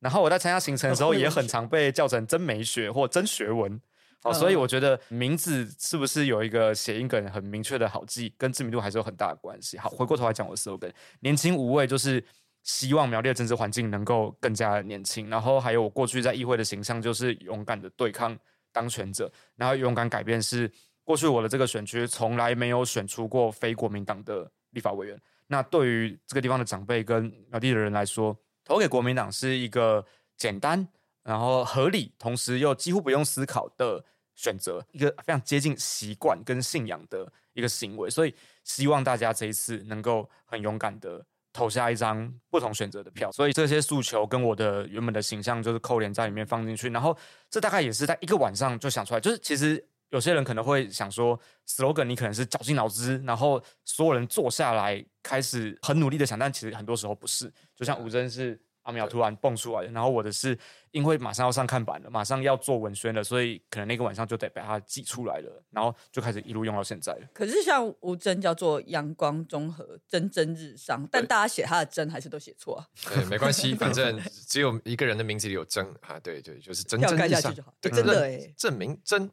[0.00, 3.80] 然后我在参加行程的时候，也很常被叫成真美学或真学文。
[4.24, 9.76] 哦，所以我觉得名字是不是有一个谐音梗很明确的好记，跟知名度还是有很大的关系。
[9.76, 12.24] 好，回过头来讲我的 slogan，年轻无畏就是
[12.62, 15.28] 希望苗栗的政治环境能够更加年轻。
[15.28, 18.34] 然后还有我过去在议会的形象就是勇敢的对抗
[18.72, 20.72] 当权者，然后勇敢改变是
[21.04, 25.20] 过去我的这个选区从来没有选出过非国民党的立法委员。
[25.46, 30.02] 那对于这个地方的长辈跟苗栗的人来说，投给国民党是一个
[30.38, 30.88] 简单。
[31.22, 34.04] 然后合理，同时又几乎不用思考的
[34.34, 43.30] 选择，一个非常接近习惯跟信仰的一个行为，所以希望大家这一次能够很勇敢的投下一张不同选择的票。
[43.32, 47.16] 所以这些诉求跟我的原本的形象就是扣连在里面放进去，然后
[47.48, 49.20] 这大概也是在一个晚上就想出来。
[49.20, 57.52] 就是其实有些人可能会想说，slogan 你可能是绞尽脑汁，然后所有人坐下来开始很努力的想，但其实很多时候不是。
[57.76, 58.60] 就像吴真是。
[58.84, 60.56] 阿苗突然蹦出来的，然后我的是
[60.92, 67.28] 因为马上要上看板了，马上要做文宣了，所以可能那个晚上就得把它挤出来了，然后就开始一路用到现在了。
[67.34, 78.54] 可是像吴真叫做阳光综合蒸蒸日上，但大家写他的真还是都写错啊，对，没关系， 反正只有一个人的名字里有真啊，对对，就是真要真日下去就好，对，真的认哎。
[78.56, 79.30] 证明真。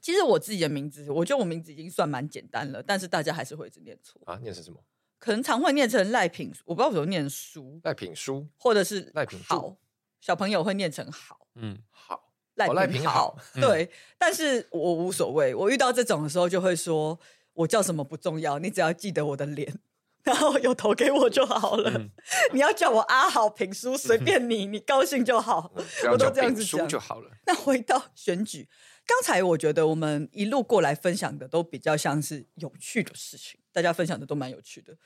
[0.00, 4.80] 其实我自己的名字，我觉得我名字已经算蛮简单了，但是大家还是会一直念错，啊，念成什么？
[5.20, 9.76] 可能常会念成赖品，我不知道为什么念书，赖品书，或者是赖品好，
[10.20, 11.46] 小朋友会念成好。
[11.56, 15.54] 嗯，好，赖品好对，但是我无所谓。
[15.54, 17.20] 我遇到这种的时候，就会说
[17.52, 19.78] 我叫什么不重要，你只要记得我的脸，
[20.22, 21.90] 然后有投给我就好了。
[21.90, 22.10] 嗯
[22.52, 25.70] 你要叫我阿好评书，随便你，你高兴就好。
[26.10, 27.30] 我都这样子讲就好了。
[27.44, 28.68] 那回到选举，
[29.06, 34.96] 刚才我觉得我们一路过来分享的都比较像是有趣的事情，大家分享的都蛮有趣的。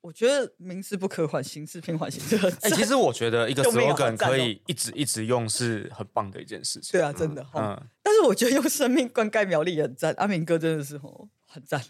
[0.00, 2.72] 我觉得名字不可缓，形式偏缓，刑事很哎、赞。
[2.72, 6.90] 其实我觉得一个 slogan 可以一直一直用是很棒的一件事情。
[6.90, 7.78] 对啊，真的哈。
[7.80, 11.80] 嗯，但是我觉得用生命灌溉苗栗也很赞，阿明哥真的是哦很赞。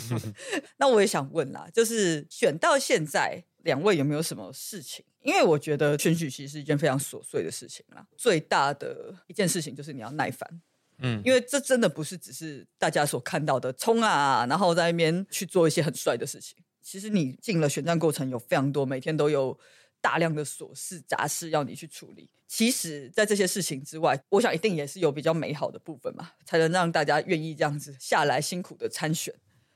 [0.76, 5.02] 那我也想问啦，就是选到现在，两位有没有什么事情？
[5.22, 10.60] 因为我觉得选举其实是一件非常琐碎的事情啦，最大的一件事情就是你要耐烦。
[11.02, 16.56] 嗯因为这真的不是只是大家所看到的冲啊，然后在那边去做一些很帅的事情。
[16.82, 19.58] 其实你进了选战过程，有非常多，每天都有
[20.00, 22.30] 大量的琐事杂事要你去处理。
[22.48, 29.32] 其实，在这些事情之外，我想一定也是有比较美好的部分嘛，才能让大家愿意这样子下来辛苦的参选。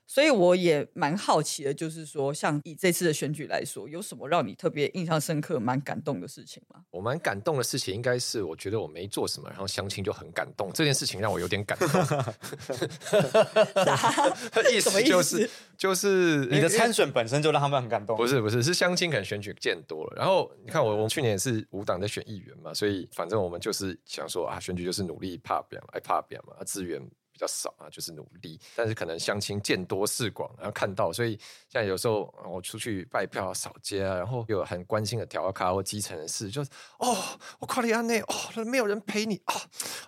[0.06, 6.80] 所以我也蛮好奇的，就是说，像以这次的选举来说，有什么让你特别印象深刻、蛮感动的事情吗？
[6.90, 10.70] 我蛮感动的事情，应该是我觉得我没做什么，然后相亲就很感动。
[10.72, 11.88] 这件事情让我有点感动。
[14.70, 18.16] 意思思就是就是你的参选本身就让他们很感动。
[18.16, 27.00] 不是不是是相亲可能选举见多了，然后你看我我去年也是无党在选议员嘛，所以反正我们就是想说啊，选举就是努力怕表爱怕表嘛，啊资源
[27.34, 31.32] 比较少啊，就是努力，但是可能相亲见多识广，然后看到，所以
[31.68, 37.16] 现在有时候呃我出去拜票扫街啊，然后有很关心的调卡或基层的事，就是哦，
[37.58, 39.60] 我夸你安内哦，没有人陪你哦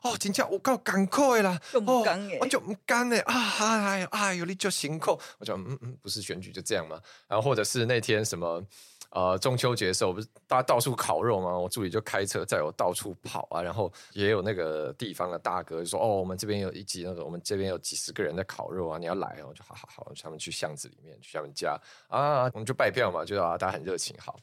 [0.03, 8.65] 哦，真正我够赶快啦，就不甘欸我就唔甘哎啊哎呦哎呦你就辛苦，我就嗯嗯不是选举就这样吗，然后或者是那天什么。
[9.11, 11.59] 呃，中秋节的时候不是大家到处烤肉吗？
[11.59, 21.79] 我助理就开车载我到处跑啊，然后也有那个地方的大哥就说：“哦，我们这边有一集那个，我们这边有几十个人在烤肉啊，你要来哦？”我就好好好，他们去巷子里面去他们家
[22.09, 24.39] 啊，我们就拜票嘛，就啊大家很热情好。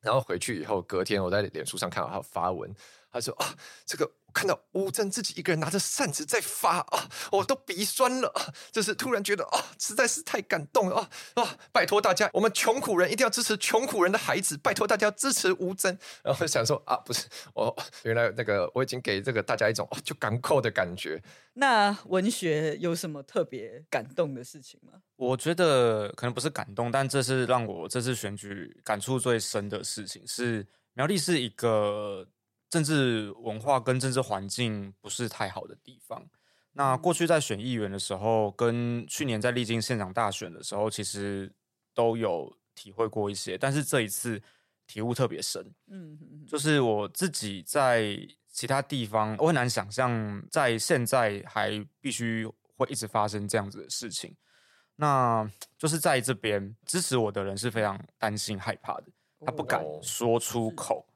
[0.00, 2.72] 然后回去以后，隔天我在脸书上看到他发文，
[3.18, 3.54] 他他说啊，
[3.84, 8.32] 这个看到吴征自己一个人拿着扇子在发啊，我都鼻酸了，
[8.70, 11.58] 就是突然觉得啊，实在是太感动了啊啊！
[11.72, 15.98] 拜托大家，我们穷苦人一定要支持穷苦人的孩子，拜托大家支持吴征。
[16.22, 21.20] 然后想说啊，不是我原来那个我已经给这个大家一种就港扣的感觉。
[21.54, 24.92] 那文学有什么特别感动的事情吗？
[25.16, 30.24] 我觉得可能不是感动，但这是让我这次选举感触最深的事情。
[30.24, 30.64] 是
[30.94, 32.24] 苗栗是一个
[32.70, 36.26] 政治文化跟政治环境不是太好的地方。
[36.72, 41.52] 那过去在选议员的时候，跟去年在历经县长大选的时候，其实
[41.92, 44.40] 都有体会过一些，但是这一次
[44.86, 45.74] 体悟特别深。
[45.88, 48.16] 嗯，就是我自己在
[48.52, 52.46] 其他地方，我很难想象在现在还必须
[52.76, 54.36] 会一直发生这样子的事情。
[54.94, 59.06] 那就是在这边支持我的人是非常担心害怕的，
[59.44, 61.07] 他不敢说出口。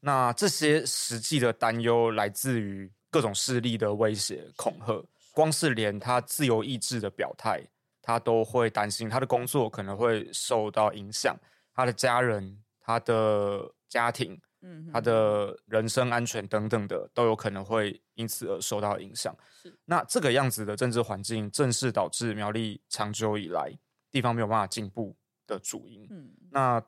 [0.00, 7.62] 那这些实际的担忧来自于各种势力的威胁恐吓，光是连他自由意志的表态，
[8.02, 11.36] 他都会担心他的工作可能会受到影响，
[11.74, 14.40] 他的家人、他的家庭。
[14.62, 19.34] 嗯，他的人身安全等等的都有可能会因此而受到影响。
[19.62, 23.72] 是，那这个样子的政治环境，正是导致苗栗长久以来
[24.10, 26.06] 地方没有办法进步的主因。
[26.10, 26.78] 嗯，那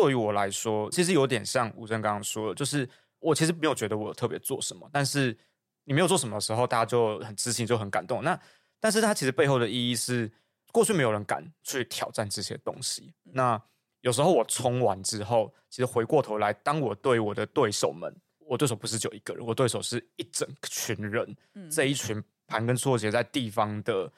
[0.00, 2.88] 对于我来说，其实有点像吴正刚刚说的，就是
[3.18, 5.36] 我其实没有觉得我特别做什么，但是
[5.84, 8.22] 你没有做什么的时候，大家就很知情，就很感动。
[8.22, 8.38] 那
[8.80, 10.30] 但是它其实背后的意义是，
[10.72, 13.12] 过去没有人敢去挑战这些东西。
[13.24, 13.60] 那
[14.00, 21.36] 有时候我冲完之后，其实回过头来，当我对我的对手们，我对手不是就一个人，我对手是一整群人，
[21.70, 24.10] 这一群盘根错节在地方的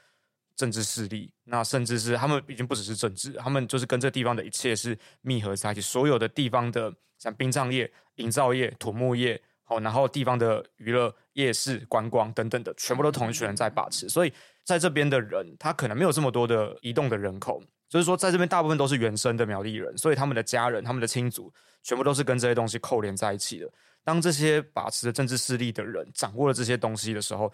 [0.56, 14.32] 政治势力，那甚至是他们已经不只是政治，他们就是跟这地方的一切是密合在一起，所有的地方的像殡葬业、营造业、土木业，好，然后地方的娱乐、夜市、观光等等的，全部都同一群人在把持，所以
[14.64, 17.62] 在这边的人，他可能没有这么多的移动的人口。
[17.88, 23.70] 就是说，在这边大部分都是原生的苗栗人，所以他们的家人、他们的亲族，全部都是跟这些东西扣连在一起的。
[24.02, 27.52] 当这些把持着政治势力的人掌握了这些东西的时候，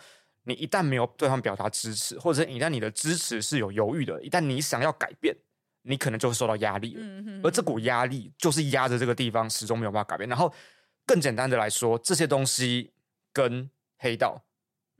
[0.48, 5.36] 你一旦没有对他们表达支持，或者一旦你的支持是有犹豫的，一旦你想要改变，
[5.82, 7.40] 你可能就会受到压力了。
[7.44, 10.28] 而这股压力就是压着这个地方始终没有办法改变。
[10.28, 10.52] 然后，
[11.06, 12.90] 更简单的来说，这些东西
[13.32, 14.42] 跟黑道、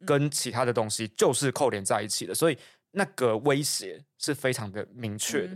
[0.05, 2.59] 跟其他的东西就是扣连在一起的，所以。
[2.91, 5.55] 那个威胁是非常的明确的，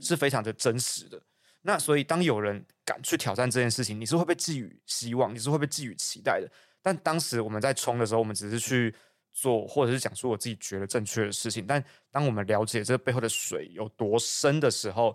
[0.00, 1.22] 是非常的真实的。
[1.62, 6.50] 那所以，当有人敢去挑战这件事情，你是会被寄予希望，你是会被寄予期待的。
[6.82, 8.92] 但当时我们在冲的时候，我们只是去
[9.34, 11.66] 做，或者是讲出我自己觉得正确的事情。
[11.66, 15.14] 但当我们了解这背后的水有多深的时候，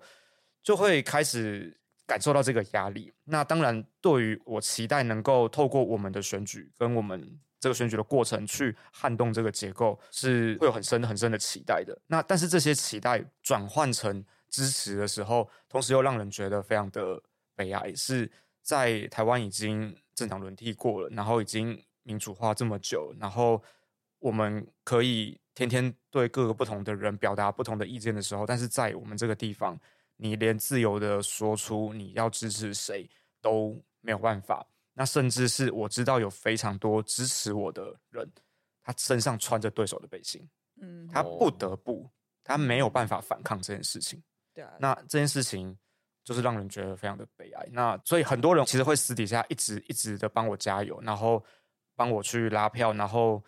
[0.62, 3.12] 就会开始感受到这个压力。
[3.24, 7.40] 那当然，对于我期待能够透过我们的选举跟我们。
[7.62, 11.94] 这个选举的过程去撼动这个结构，是会有很深很深的期待的。
[12.08, 17.22] 那但是这些期待转换成支持的时候，同时又让人觉得非常的
[17.58, 17.94] 悲哀。
[17.94, 23.62] 是在台湾已经政党轮替过了，然后已经民主化这么久，然后
[24.20, 29.80] 我们可以天天对各个不同的人表达不同的意见的时候，但是在我们这个地方，
[30.18, 33.10] 你连自由的说出你要支持谁
[33.42, 34.66] 都没有办法。
[34.94, 38.30] 那甚至是我知道有非常多支持我的人，
[38.84, 40.46] 他身上穿着对手的背心，
[40.82, 42.10] 嗯，他不得不，
[42.44, 44.22] 他没有办法反抗这件事情。
[44.54, 45.78] 对啊，那这件事情
[46.26, 47.66] 就是让人觉得非常的悲哀。
[47.72, 51.42] 那所以很多人其实会私底下一直一直的帮我加油，然后
[51.96, 53.42] 帮我去拉票，然后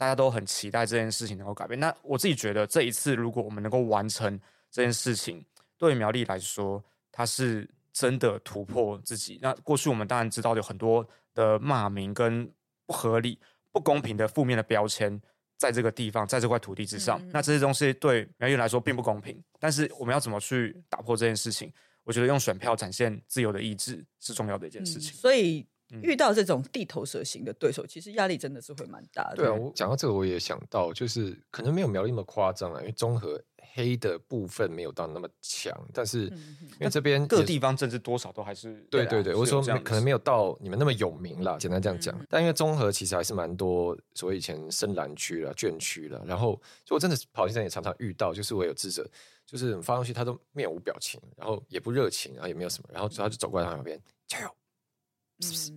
[0.00, 1.78] 大家都很期待这件事情能够改变。
[1.78, 4.40] 那我自己觉得这一次如果我们能够完成
[4.70, 5.44] 这件事情，
[5.76, 6.82] 对苗栗来说，
[7.12, 7.68] 它是。
[7.92, 9.36] 真的突破自己。
[9.42, 12.48] 那过去我们当然知道有很多的骂名跟
[12.86, 13.36] 不合理、
[13.72, 15.20] 不公平的负面的标签，
[15.58, 17.20] 在这个地方，在这块土地之上。
[17.32, 19.42] 那这些东西对苗栗来说并不公平。
[19.58, 21.70] 但是我们要怎么去打破这件事情？
[22.04, 25.12] 我觉得用选票展现自由的意志是重要的一件事情。
[25.12, 25.66] 所以
[26.02, 29.36] 遇到这种地头蛇型的对手，其实压力真的是会蛮大的。
[29.36, 33.42] 对啊，我讲到这个，我也想到，就是可能没有苗栗那么夸张啊，因为综合。
[33.72, 42.12] 黑的部分没有到那么强，但是因为这边各地方政治多少都还是对对对，我说可能没有到你们那么有名啦，简单这样讲。
[42.28, 49.08] 但因为综合其实还是蛮多，所谓以前深蓝区了、卷区了，然后就我真的跑进站也常常遇到，就是我有智者，
[49.46, 54.50] 就是发东西他都面无表情，然后也不热情，然后也没有什么，然后他就走过来他旁边加油，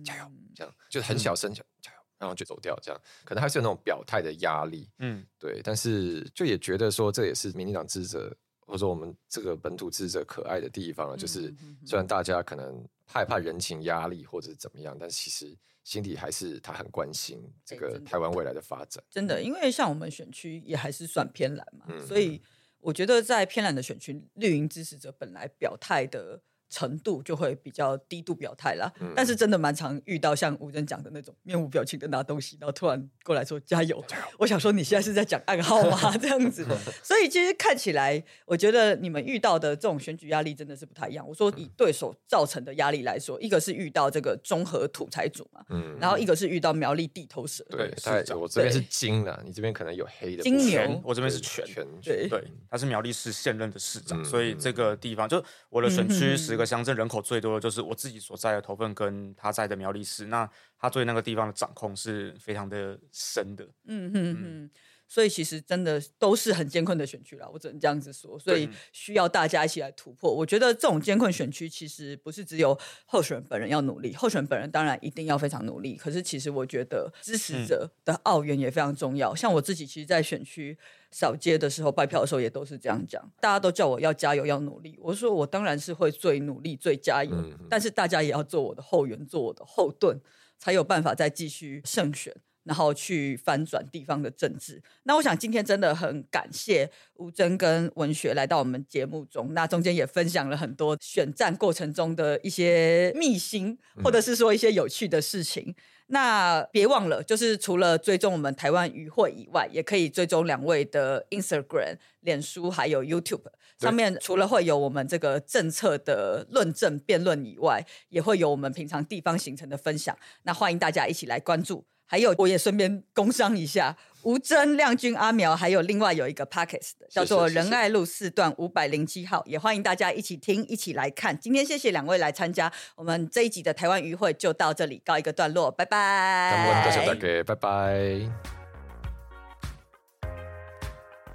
[0.04, 1.98] 加油，这样就是很小声讲加油。
[2.16, 5.60] 然后就走掉，这样可能还是有那种表态的压力，嗯，对。
[5.62, 11.18] 但是就也觉得说，这也是民进党支持者，或者说我们这个本土支持者可爱的地方了。
[11.18, 11.52] 就是
[11.84, 19.02] 虽然大家可能害怕人情压力或者怎么样，但其实心底还是他很关心这个台湾未来的发展。
[19.10, 22.40] 真的，因为像我们选区也还是算偏蓝嘛，嗯所以
[22.78, 26.40] 我觉得在偏蓝的选区，绿营支持者本来表态的
[26.74, 28.92] 程度就会比较低度表态啦。
[29.00, 34.04] 嗯但是真的蛮常遇到像吴真讲的那种面无表情的拿东西，然后突然过来说加油。
[34.38, 36.14] 我想说你现在是在讲暗号吗？
[36.20, 36.66] 这样子，
[37.02, 41.26] 所以其实看起来，我觉得你们遇到的这种选举压力真的是不太一样。
[41.28, 47.64] 我说以对手造成的压力来说，一个是遇到这个综合土财主嘛，嗯，然后一个是遇到苗栗地头蛇。
[47.70, 47.92] 对，
[48.34, 51.64] 我这边是金的，你这边可能有黑的金牛我这边是全。
[51.64, 60.48] 全对对，他是苗栗市现任的市长，嗯所以这个地方就我的选嗯区十个乡镇人口最多的就是我自己所在的头份跟他在的苗栗市，那
[60.78, 63.68] 他对那个地方的掌控是非常的深的。
[63.86, 64.70] 嗯哼哼，
[65.14, 70.34] 所以其实真的都是很艰困的选区啦，我只能这样子说，所以需要大家一起来突破。
[70.34, 79.32] 我觉得这种艰困选区其实不是只有候选人本人要努力，候选人本人当然一定要非常努力，可是其实我觉得支持者的澳援也非常重要。
[79.32, 80.76] 像我自己，其实，在选区
[81.12, 84.98] 扫街的时候、拜票的时候，也都是这样讲，大家都叫我要加油、要努力。
[85.00, 87.30] 我说我当然是会最努力、最加油，
[87.70, 90.20] 但是大家也要做我的后援、做我的后盾，
[90.58, 92.34] 才有办法再继续胜选。
[92.64, 94.82] 然后去翻转地方的政治。
[95.04, 105.74] 那我想今天真的很感谢吴峥跟文学来到我们节目中，那中间也分享了很多选战过程中的一些秘辛，或者是说一些有趣的事情。
[106.08, 113.44] 那别忘了，就是除了追踪我们台湾与会以外，也可以追踪两位的 Instagram、脸书还有 YouTube
[113.78, 120.14] 上面，除了会有我们这个政策的论证辩论以外，也会有我们平常地方行程的分享。
[120.42, 121.86] 那欢迎大家一起来关注。
[122.14, 131.36] 还有，我也顺便工商一下，吴峥、亮君、阿苗，还有另外有一个 Pockets 的，叫做谢谢仁爱路四段五百零七号，也欢迎大家一起听，一起来看。
[131.36, 136.52] 今天谢谢两位来参加，我们这一集的台湾渔会就到这里告一个段落，拜拜。
[136.52, 138.30] 感恩大家大家，拜拜。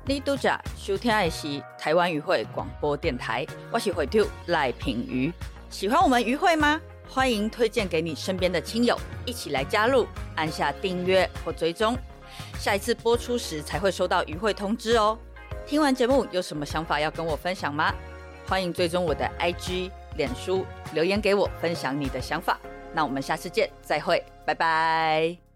[0.05, 5.30] 你拄着收听的是台湾渔会广播电台，我是会长赖品瑜。
[5.69, 6.80] 喜欢我们渔会吗？
[7.12, 8.95] 欢迎推荐给你身边的亲友，
[9.26, 11.97] 一起来加入，按下订阅或追踪，
[12.60, 15.18] 下一次播出时才会收到余会通知哦。
[15.66, 17.93] 听完节目有什么想法要跟我分享吗？
[18.47, 22.60] 欢迎追踪我的 IG、脸书，留言给我分享你的想法。
[22.93, 25.48] 那我们下次见，再会，拜拜。